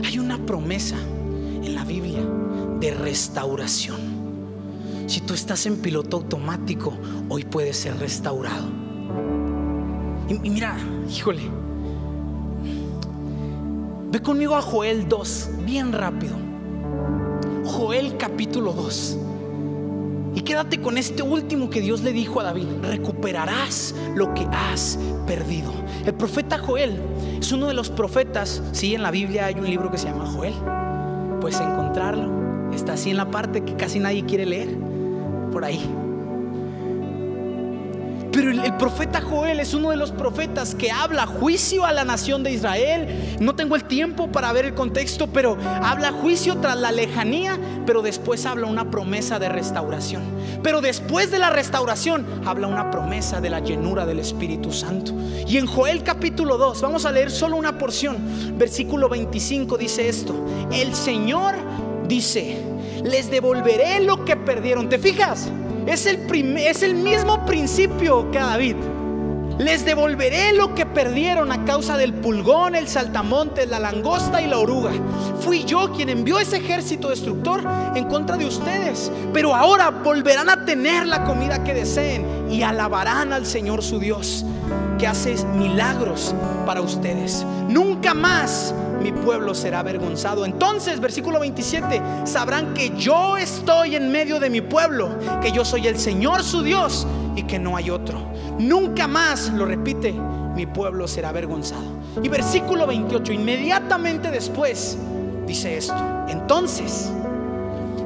Hay 0.06 0.20
una 0.20 0.46
promesa 0.46 0.98
en 1.64 1.74
la 1.74 1.86
Biblia 1.86 2.20
de 2.82 2.94
restauración. 2.94 3.98
Si 5.08 5.22
tú 5.22 5.34
estás 5.34 5.66
en 5.68 5.78
piloto 5.78 6.18
automático, 6.18 6.94
hoy 7.30 7.46
puedes 7.46 7.78
ser 7.78 7.98
restaurado. 7.98 8.68
Y, 10.28 10.34
y 10.46 10.50
mira, 10.50 10.76
híjole, 11.10 11.44
ve 14.12 14.22
conmigo 14.22 14.56
a 14.56 14.62
Joel 14.62 15.08
2, 15.08 15.50
bien 15.66 15.94
rápido. 15.94 16.45
Joel 17.76 18.16
capítulo 18.16 18.72
2. 18.72 19.18
Y 20.34 20.42
quédate 20.44 20.80
con 20.80 20.98
este 20.98 21.24
último 21.24 21.70
que 21.70 21.82
Dios 21.82 22.04
le 22.04 22.14
dijo 22.14 22.40
a 22.40 22.44
David, 22.44 22.68
recuperarás 22.82 23.94
lo 24.16 24.34
que 24.34 24.48
has 24.50 24.98
perdido. 25.28 25.74
El 26.06 26.14
profeta 26.14 26.58
Joel 26.58 26.98
es 27.38 27.52
uno 27.52 27.68
de 27.68 27.74
los 27.74 27.90
profetas, 27.90 28.64
sí, 28.72 28.96
en 28.96 29.04
la 29.04 29.12
Biblia 29.12 29.48
hay 29.48 29.56
un 29.56 29.66
libro 29.66 29.92
que 29.92 29.98
se 29.98 30.08
llama 30.08 30.26
Joel. 30.26 30.54
Puedes 31.42 31.60
encontrarlo, 31.60 32.72
está 32.74 32.94
así 32.94 33.10
en 33.10 33.18
la 33.18 33.30
parte 33.30 33.66
que 33.66 33.76
casi 33.76 34.00
nadie 34.00 34.24
quiere 34.24 34.46
leer, 34.46 34.70
por 35.52 35.66
ahí. 35.66 35.86
Pero 38.36 38.52
el, 38.52 38.74
profeta 38.74 39.22
Joel 39.22 39.62
es 39.62 39.74
uno 39.74 39.92
de 39.92 39.96
los 39.96 40.12
profetas 40.12 40.76
que 40.76 40.92
habla 40.92 41.26
juicio 41.26 41.86
a 41.86 41.94
la 41.94 42.04
nación 42.04 42.44
de 42.44 42.52
Israel. 42.52 43.38
No 43.40 43.56
tengo 43.56 43.78
el 43.78 43.86
tiempo 43.86 44.30
para 44.30 44.52
ver 44.52 44.66
el 44.66 44.74
contexto, 44.74 45.28
pero 45.28 45.58
habla 45.82 46.12
juicio 46.12 46.58
tras 46.58 46.78
la 46.78 46.92
lejanía, 46.92 47.58
pero 47.86 48.02
después 48.02 48.46
habla 48.46 48.68
una 48.68 48.92
promesa 48.92 49.40
de 49.40 49.48
restauración. 49.48 50.22
Pero 50.62 50.82
después 50.82 51.32
de 51.32 51.40
la 51.40 51.50
restauración 51.50 52.26
habla 52.46 52.68
una 52.68 52.92
promesa 52.92 53.40
de 53.40 53.50
la 53.50 53.62
llenura 53.62 54.06
del 54.06 54.20
Espíritu 54.20 54.74
Santo. 54.74 55.14
Y 55.48 55.56
en 55.56 55.66
Joel 55.66 56.04
capítulo 56.04 56.58
2, 56.58 56.82
vamos 56.82 57.06
a 57.06 57.14
leer 57.14 57.32
solo 57.32 57.56
una 57.56 57.78
porción. 57.78 58.18
Versículo 58.58 59.08
25 59.08 59.78
dice 59.78 60.10
esto. 60.10 60.36
El 60.74 60.94
Señor 60.94 61.56
dice, 62.06 62.58
les 63.02 63.32
devolveré 63.32 64.02
lo 64.02 64.26
que 64.26 64.36
perdieron. 64.36 64.90
¿Te 64.90 65.00
fijas? 65.00 65.50
Es 65.88 66.06
el, 66.08 66.96
mismo 66.96 67.46
principio 67.46 68.32
que 68.32 68.40
David. 68.40 68.76
Les 69.60 69.86
devolveré 69.86 70.52
lo 70.54 70.76
que 70.76 70.86
perdieron 70.86 71.52
a 71.52 71.64
causa 71.64 71.96
del 71.96 72.14
pulgón, 72.14 72.76
el 72.76 72.88
saltamontes, 72.88 73.70
la 73.70 73.80
langosta 73.80 74.42
y 74.42 74.48
la 74.48 74.58
oruga. 74.58 74.92
Fui 75.40 75.64
yo 75.64 75.94
quien 75.94 76.10
envió 76.10 76.40
ese 76.40 76.58
ejército 76.58 77.10
destructor 77.10 77.64
en 77.96 78.06
contra 78.06 78.36
de 78.36 78.46
ustedes. 78.46 79.12
Pero 79.32 79.56
ahora 79.56 79.92
volverán 79.92 80.50
a 80.50 80.66
tener 80.66 81.06
la 81.06 81.24
comida 81.24 81.64
que 81.64 81.74
deseen 81.74 82.52
y 82.52 82.64
alabarán 82.64 83.32
al 83.32 83.46
Señor 83.46 83.82
su 83.82 84.00
Dios, 84.00 84.44
que 84.98 85.08
hace 85.08 85.36
milagros 85.58 86.36
para 86.66 86.82
ustedes. 86.82 87.46
Nunca 87.70 88.14
más 88.14 88.74
mi 89.02 89.12
pueblo 89.12 89.54
será 89.54 89.80
avergonzado. 89.80 90.46
Entonces, 90.46 91.00
versículo 91.00 91.40
27, 91.40 92.02
sabrán 92.26 92.74
que 92.74 92.92
yo 92.98 93.38
estoy 93.38 93.96
en 93.96 94.12
medio 94.12 94.40
de 94.40 94.50
mi 94.50 94.62
pueblo, 94.62 95.10
que 95.42 95.52
yo 95.52 95.66
soy 95.66 95.88
el 95.88 95.98
Señor 96.00 96.44
su 96.44 96.64
Dios 96.64 97.06
y 97.36 97.44
que 97.44 97.60
no 97.60 97.76
hay 97.78 97.90
otro. 97.90 98.20
Nunca 98.60 99.08
más, 99.08 99.52
lo 99.54 99.66
repite, 99.66 100.14
mi 100.56 100.66
pueblo 100.66 101.08
será 101.08 101.30
avergonzado. 101.30 101.84
Y 102.24 102.30
versículo 102.30 102.88
28, 102.88 103.34
inmediatamente 103.34 104.32
después, 104.32 104.98
dice 105.46 105.78
esto. 105.78 105.98
Entonces, 106.30 107.12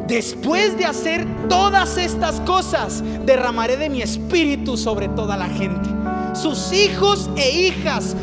después 0.07 0.75
de 0.77 0.85
hacer 0.85 1.27
todas 1.47 1.97
estas 1.97 2.41
cosas, 2.41 3.03
derramaré 3.25 3.77
de 3.77 3.89
mi 3.89 4.01
espíritu 4.01 4.75
sobre 4.77 5.07
toda 5.09 5.37
la 5.37 5.47
gente. 5.47 5.89
Sus 6.33 6.73
hijos 6.73 7.29
e 7.35 7.67
hijas 7.67 8.15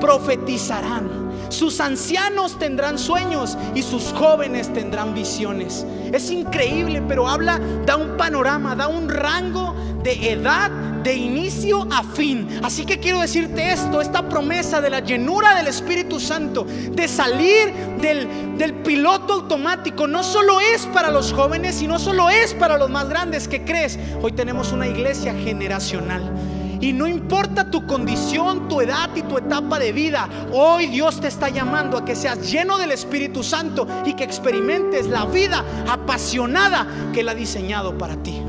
profetizarán. 0.00 1.17
Sus 1.48 1.80
ancianos 1.80 2.58
tendrán 2.58 2.98
sueños 2.98 3.56
y 3.74 3.82
sus 3.82 4.12
jóvenes 4.12 4.72
tendrán 4.72 5.14
visiones. 5.14 5.86
Es 6.12 6.30
increíble, 6.30 7.02
pero 7.06 7.28
habla, 7.28 7.60
da 7.86 7.96
un 7.96 8.16
panorama, 8.16 8.74
da 8.74 8.88
un 8.88 9.08
rango 9.08 9.74
de 10.02 10.32
edad 10.32 10.70
de 11.02 11.14
inicio 11.14 11.86
a 11.90 12.02
fin. 12.02 12.48
Así 12.62 12.84
que 12.84 12.98
quiero 12.98 13.20
decirte 13.20 13.72
esto, 13.72 14.00
esta 14.00 14.28
promesa 14.28 14.80
de 14.80 14.90
la 14.90 15.00
llenura 15.00 15.54
del 15.56 15.68
Espíritu 15.68 16.20
Santo, 16.20 16.64
de 16.64 17.08
salir 17.08 17.72
del, 18.00 18.58
del 18.58 18.74
piloto 18.74 19.34
automático, 19.34 20.06
no 20.06 20.22
solo 20.22 20.60
es 20.60 20.86
para 20.86 21.10
los 21.10 21.32
jóvenes 21.32 21.80
y 21.82 21.86
no 21.86 21.98
solo 21.98 22.30
es 22.30 22.54
para 22.54 22.78
los 22.78 22.90
más 22.90 23.08
grandes 23.08 23.48
que 23.48 23.64
crees. 23.64 23.98
Hoy 24.22 24.32
tenemos 24.32 24.72
una 24.72 24.86
iglesia 24.86 25.34
generacional. 25.34 26.37
Y 26.80 26.92
no 26.92 27.06
importa 27.06 27.70
tu 27.70 27.86
condición, 27.86 28.68
tu 28.68 28.80
edad 28.80 29.10
y 29.14 29.22
tu 29.22 29.38
etapa 29.38 29.78
de 29.78 29.92
vida, 29.92 30.28
hoy 30.52 30.86
Dios 30.86 31.20
te 31.20 31.28
está 31.28 31.48
llamando 31.48 31.98
a 31.98 32.04
que 32.04 32.14
seas 32.14 32.50
lleno 32.50 32.78
del 32.78 32.92
Espíritu 32.92 33.42
Santo 33.42 33.86
y 34.04 34.14
que 34.14 34.24
experimentes 34.24 35.06
la 35.06 35.24
vida 35.24 35.64
apasionada 35.88 36.86
que 37.12 37.20
Él 37.20 37.28
ha 37.28 37.34
diseñado 37.34 37.98
para 37.98 38.16
ti 38.22 38.42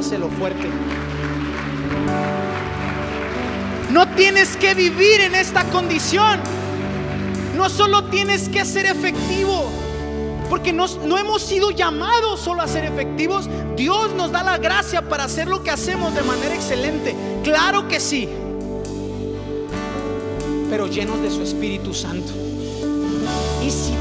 dáselo 0.00 0.30
fuerte. 0.30 0.66
No 3.90 4.08
tienes 4.14 4.56
que 4.56 4.74
vivir 4.74 5.20
en 5.20 5.34
esta 5.34 5.64
condición. 5.64 6.40
No 7.54 7.68
solo 7.68 8.04
tienes 8.04 8.48
que 8.48 8.64
ser 8.64 8.86
efectivo, 8.86 9.70
porque 10.50 10.72
no 10.72 11.16
hemos 11.16 11.42
sido 11.42 11.70
llamados 11.70 12.40
solo 12.40 12.60
a 12.60 12.66
ser 12.68 12.84
efectivos. 12.84 13.48
Dios 13.76 14.12
nos 14.14 14.32
da 14.32 14.42
la 14.42 14.58
gracia 14.58 15.08
para 15.08 15.24
hacer 15.24 15.46
lo 15.46 15.62
que 15.62 15.70
hacemos 15.70 16.12
de 16.12 16.22
manera 16.22 16.54
excelente. 16.54 17.14
Claro 17.44 17.86
que 17.86 18.00
sí. 18.00 18.28
Pero 20.68 20.88
llenos 20.88 21.22
de 21.22 21.30
su 21.30 21.42
Espíritu 21.42 21.94
Santo. 21.94 22.32
Y 23.64 23.70
si 23.70 23.92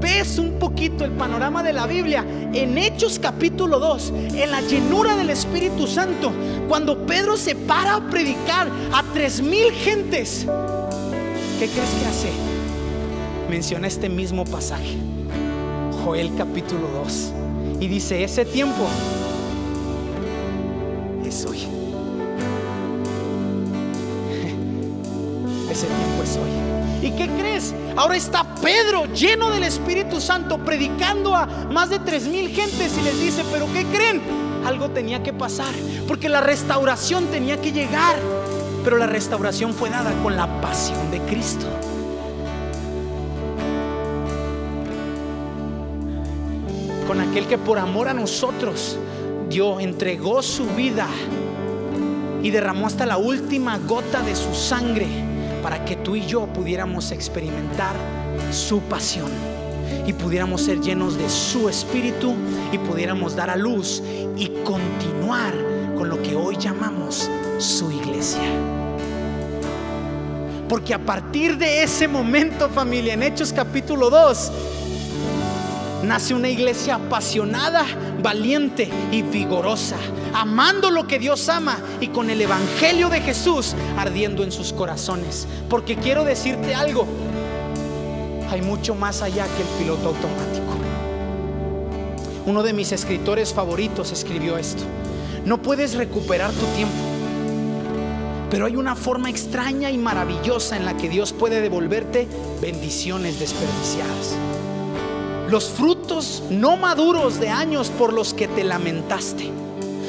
ves 0.00 0.38
un 0.38 0.58
poquito 0.58 1.04
el 1.04 1.12
panorama 1.12 1.62
de 1.62 1.72
la 1.72 1.86
Biblia, 1.86 2.24
en 2.52 2.76
Hechos 2.76 3.18
capítulo 3.18 3.78
2, 3.78 4.12
en 4.34 4.50
la 4.50 4.60
llenura 4.60 5.14
del 5.14 5.30
Espíritu 5.30 5.86
Santo, 5.86 6.32
cuando 6.68 7.06
Pedro 7.06 7.36
se 7.36 7.54
para 7.54 7.96
a 7.96 8.00
predicar 8.10 8.68
a 8.92 9.02
tres 9.12 9.40
mil 9.42 9.70
gentes, 9.72 10.46
¿qué 11.58 11.68
crees 11.68 11.90
que 11.90 12.06
hace? 12.06 12.49
Menciona 13.50 13.88
este 13.88 14.08
mismo 14.08 14.44
pasaje, 14.44 14.96
Joel 16.04 16.30
capítulo 16.36 16.86
2, 17.04 17.32
y 17.80 17.88
dice, 17.88 18.22
ese 18.22 18.44
tiempo 18.44 18.86
es 21.26 21.44
hoy. 21.44 21.58
Ese 25.68 25.86
tiempo 25.86 26.22
es 26.22 26.36
hoy. 26.36 27.08
¿Y 27.08 27.10
qué 27.16 27.28
crees? 27.40 27.74
Ahora 27.96 28.16
está 28.16 28.54
Pedro 28.62 29.06
lleno 29.06 29.50
del 29.50 29.64
Espíritu 29.64 30.20
Santo 30.20 30.64
predicando 30.64 31.34
a 31.34 31.46
más 31.46 31.90
de 31.90 31.98
tres 31.98 32.28
mil 32.28 32.50
gentes 32.50 32.96
y 32.96 33.02
les 33.02 33.18
dice, 33.18 33.42
pero 33.50 33.66
¿qué 33.72 33.84
creen? 33.86 34.22
Algo 34.64 34.90
tenía 34.90 35.24
que 35.24 35.32
pasar, 35.32 35.74
porque 36.06 36.28
la 36.28 36.40
restauración 36.40 37.26
tenía 37.26 37.60
que 37.60 37.72
llegar, 37.72 38.14
pero 38.84 38.96
la 38.96 39.08
restauración 39.08 39.74
fue 39.74 39.90
dada 39.90 40.12
con 40.22 40.36
la 40.36 40.60
pasión 40.60 41.10
de 41.10 41.18
Cristo. 41.22 41.66
Con 47.10 47.18
aquel 47.18 47.48
que 47.48 47.58
por 47.58 47.76
amor 47.80 48.06
a 48.06 48.14
nosotros 48.14 48.96
dio, 49.48 49.80
entregó 49.80 50.44
su 50.44 50.64
vida 50.76 51.08
y 52.40 52.50
derramó 52.50 52.86
hasta 52.86 53.04
la 53.04 53.16
última 53.16 53.78
gota 53.78 54.22
de 54.22 54.36
su 54.36 54.54
sangre 54.54 55.08
para 55.60 55.84
que 55.84 55.96
tú 55.96 56.14
y 56.14 56.24
yo 56.24 56.46
pudiéramos 56.46 57.10
experimentar 57.10 57.96
su 58.52 58.78
pasión 58.82 59.28
y 60.06 60.12
pudiéramos 60.12 60.62
ser 60.62 60.80
llenos 60.80 61.18
de 61.18 61.28
su 61.28 61.68
espíritu 61.68 62.32
y 62.70 62.78
pudiéramos 62.78 63.34
dar 63.34 63.50
a 63.50 63.56
luz 63.56 64.00
y 64.36 64.46
continuar 64.62 65.52
con 65.98 66.08
lo 66.08 66.22
que 66.22 66.36
hoy 66.36 66.56
llamamos 66.58 67.28
su 67.58 67.90
iglesia. 67.90 68.48
Porque 70.68 70.94
a 70.94 71.00
partir 71.00 71.58
de 71.58 71.82
ese 71.82 72.06
momento, 72.06 72.68
familia, 72.68 73.14
en 73.14 73.24
Hechos 73.24 73.52
capítulo 73.52 74.10
2, 74.10 74.52
nace 76.02 76.34
una 76.34 76.48
iglesia 76.48 76.96
apasionada, 76.96 77.84
valiente 78.22 78.88
y 79.10 79.22
vigorosa, 79.22 79.96
amando 80.34 80.90
lo 80.90 81.06
que 81.06 81.18
Dios 81.18 81.48
ama 81.48 81.78
y 82.00 82.08
con 82.08 82.30
el 82.30 82.40
Evangelio 82.40 83.08
de 83.08 83.20
Jesús 83.20 83.74
ardiendo 83.96 84.42
en 84.42 84.52
sus 84.52 84.72
corazones. 84.72 85.46
Porque 85.68 85.96
quiero 85.96 86.24
decirte 86.24 86.74
algo, 86.74 87.06
hay 88.50 88.62
mucho 88.62 88.94
más 88.94 89.22
allá 89.22 89.44
que 89.44 89.62
el 89.62 89.68
piloto 89.78 90.08
automático. 90.08 90.66
Uno 92.46 92.62
de 92.62 92.72
mis 92.72 92.92
escritores 92.92 93.52
favoritos 93.52 94.12
escribió 94.12 94.56
esto. 94.56 94.82
No 95.44 95.60
puedes 95.62 95.94
recuperar 95.94 96.50
tu 96.52 96.66
tiempo, 96.76 96.94
pero 98.50 98.66
hay 98.66 98.76
una 98.76 98.96
forma 98.96 99.30
extraña 99.30 99.90
y 99.90 99.98
maravillosa 99.98 100.76
en 100.76 100.84
la 100.84 100.96
que 100.96 101.08
Dios 101.08 101.32
puede 101.32 101.60
devolverte 101.60 102.26
bendiciones 102.60 103.38
desperdiciadas 103.38 104.36
los 105.50 105.68
frutos 105.68 106.44
no 106.48 106.76
maduros 106.76 107.40
de 107.40 107.48
años 107.48 107.90
por 107.90 108.12
los 108.12 108.34
que 108.34 108.46
te 108.46 108.62
lamentaste, 108.62 109.50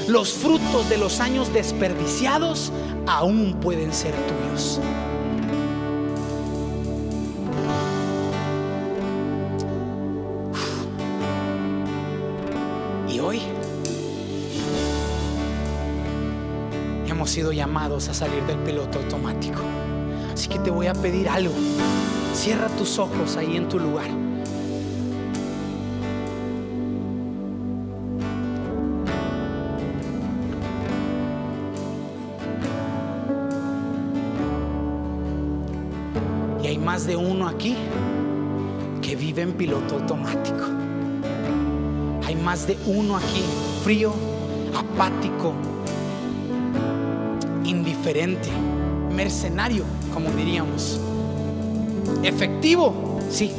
los 0.07 0.33
frutos 0.33 0.87
de 0.87 0.99
los 0.99 1.19
años 1.19 1.51
desperdiciados 1.51 2.71
aún 3.07 3.57
pueden 3.59 3.91
ser 3.91 4.13
tuyos. 4.13 4.79
Y 13.09 13.19
hoy 13.19 13.41
hemos 17.07 17.31
sido 17.31 17.51
llamados 17.51 18.09
a 18.09 18.13
salir 18.13 18.43
del 18.43 18.59
piloto 18.59 18.99
automático. 18.99 19.61
Así 20.31 20.49
que 20.49 20.59
te 20.59 20.69
voy 20.69 20.85
a 20.85 20.93
pedir 20.93 21.27
algo. 21.27 21.55
Cierra 22.35 22.67
tus 22.77 22.99
ojos 22.99 23.37
ahí 23.37 23.57
en 23.57 23.67
tu 23.67 23.79
lugar. 23.79 24.30
De 37.05 37.15
uno 37.15 37.47
aquí 37.47 37.75
que 39.01 39.15
vive 39.15 39.41
en 39.41 39.53
piloto 39.53 39.95
automático. 39.95 40.65
Hay 42.25 42.35
más 42.35 42.67
de 42.67 42.77
uno 42.85 43.17
aquí 43.17 43.43
frío, 43.83 44.13
apático, 44.75 45.53
indiferente, 47.63 48.49
mercenario, 49.13 49.83
como 50.13 50.29
diríamos. 50.31 50.99
Efectivo, 52.23 53.19
sí, 53.29 53.51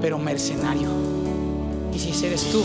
pero 0.00 0.18
mercenario. 0.18 0.88
Y 1.94 1.98
si 1.98 2.26
eres 2.26 2.50
tú, 2.50 2.64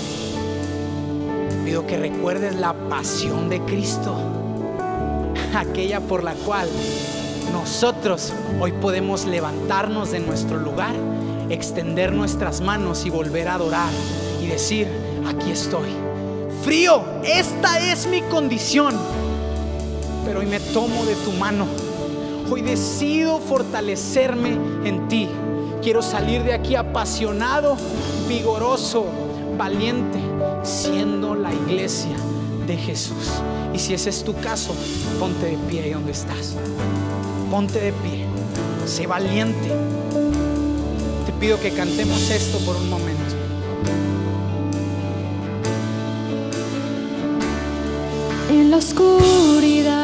pido 1.64 1.86
que 1.86 1.98
recuerdes 1.98 2.56
la 2.56 2.74
pasión 2.90 3.50
de 3.50 3.62
Cristo, 3.62 4.16
aquella 5.56 6.00
por 6.02 6.24
la 6.24 6.34
cual 6.34 6.70
nosotros 7.52 8.34
hoy 8.60 8.72
podemos 8.74 9.26
levantarnos 9.26 10.12
de 10.12 10.20
nuestro 10.20 10.58
lugar, 10.58 10.94
extender 11.50 12.12
nuestras 12.12 12.62
manos 12.62 13.06
y 13.06 13.10
volver 13.10 13.48
a 13.48 13.56
adorar 13.56 13.90
y 14.42 14.48
decir, 14.48 14.88
aquí 15.28 15.52
estoy, 15.52 15.90
frío. 16.64 17.04
Esta 17.24 17.80
es 17.92 18.08
mi 18.08 18.22
condición. 18.24 18.94
Pero 20.26 20.40
hoy 20.40 20.46
me 20.46 20.60
tomo 20.60 21.06
de 21.06 21.16
tu 21.16 21.32
mano. 21.32 21.66
Hoy 22.50 22.62
decido 22.62 23.40
fortalecerme 23.40 24.58
en 24.84 25.08
ti. 25.08 25.30
Quiero 25.82 26.02
salir 26.02 26.44
de 26.44 26.54
aquí 26.54 26.76
apasionado, 26.76 27.78
vigoroso, 28.28 29.06
valiente, 29.58 30.20
siendo 30.64 31.36
la 31.36 31.54
iglesia 31.54 32.16
de 32.66 32.76
Jesús. 32.76 33.42
Y 33.74 33.80
si 33.80 33.94
ese 33.94 34.10
es 34.10 34.24
tu 34.24 34.34
caso, 34.36 34.74
ponte 35.20 35.46
de 35.46 35.58
pie 35.70 35.84
ahí 35.84 35.92
donde 35.92 36.12
estás. 36.12 36.56
Ponte 37.50 37.80
de 37.80 37.94
pie. 37.94 38.26
Sé 38.86 39.08
valiente. 39.08 39.70
Te 41.26 41.32
pido 41.40 41.60
que 41.62 41.72
cantemos 41.72 42.30
esto 42.30 42.58
por 42.60 42.76
un 42.76 42.90
momento. 42.90 43.36
En 48.50 48.70
la 48.70 48.78
oscuridad 48.78 49.97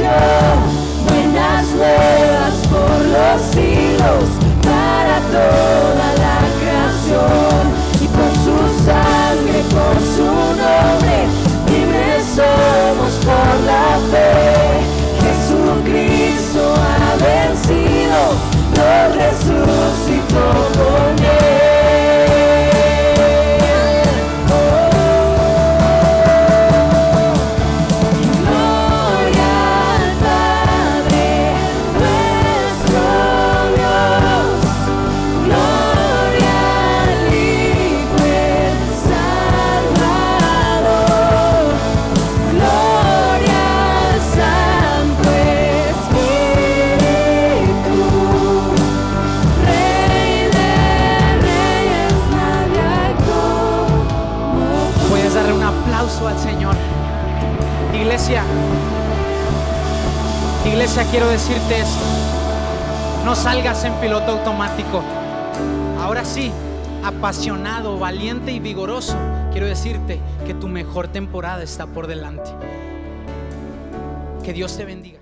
Christ. 0.00 0.39
Quiero 61.04 61.28
decirte 61.28 61.80
esto. 61.80 62.00
No 63.24 63.34
salgas 63.34 63.84
en 63.84 63.94
piloto 63.94 64.32
automático. 64.32 65.02
Ahora 66.00 66.24
sí, 66.24 66.52
apasionado, 67.04 67.98
valiente 67.98 68.52
y 68.52 68.60
vigoroso, 68.60 69.16
quiero 69.52 69.66
decirte 69.66 70.20
que 70.46 70.54
tu 70.54 70.68
mejor 70.68 71.08
temporada 71.08 71.62
está 71.62 71.86
por 71.86 72.06
delante. 72.06 72.50
Que 74.42 74.52
Dios 74.52 74.76
te 74.76 74.84
bendiga. 74.84 75.20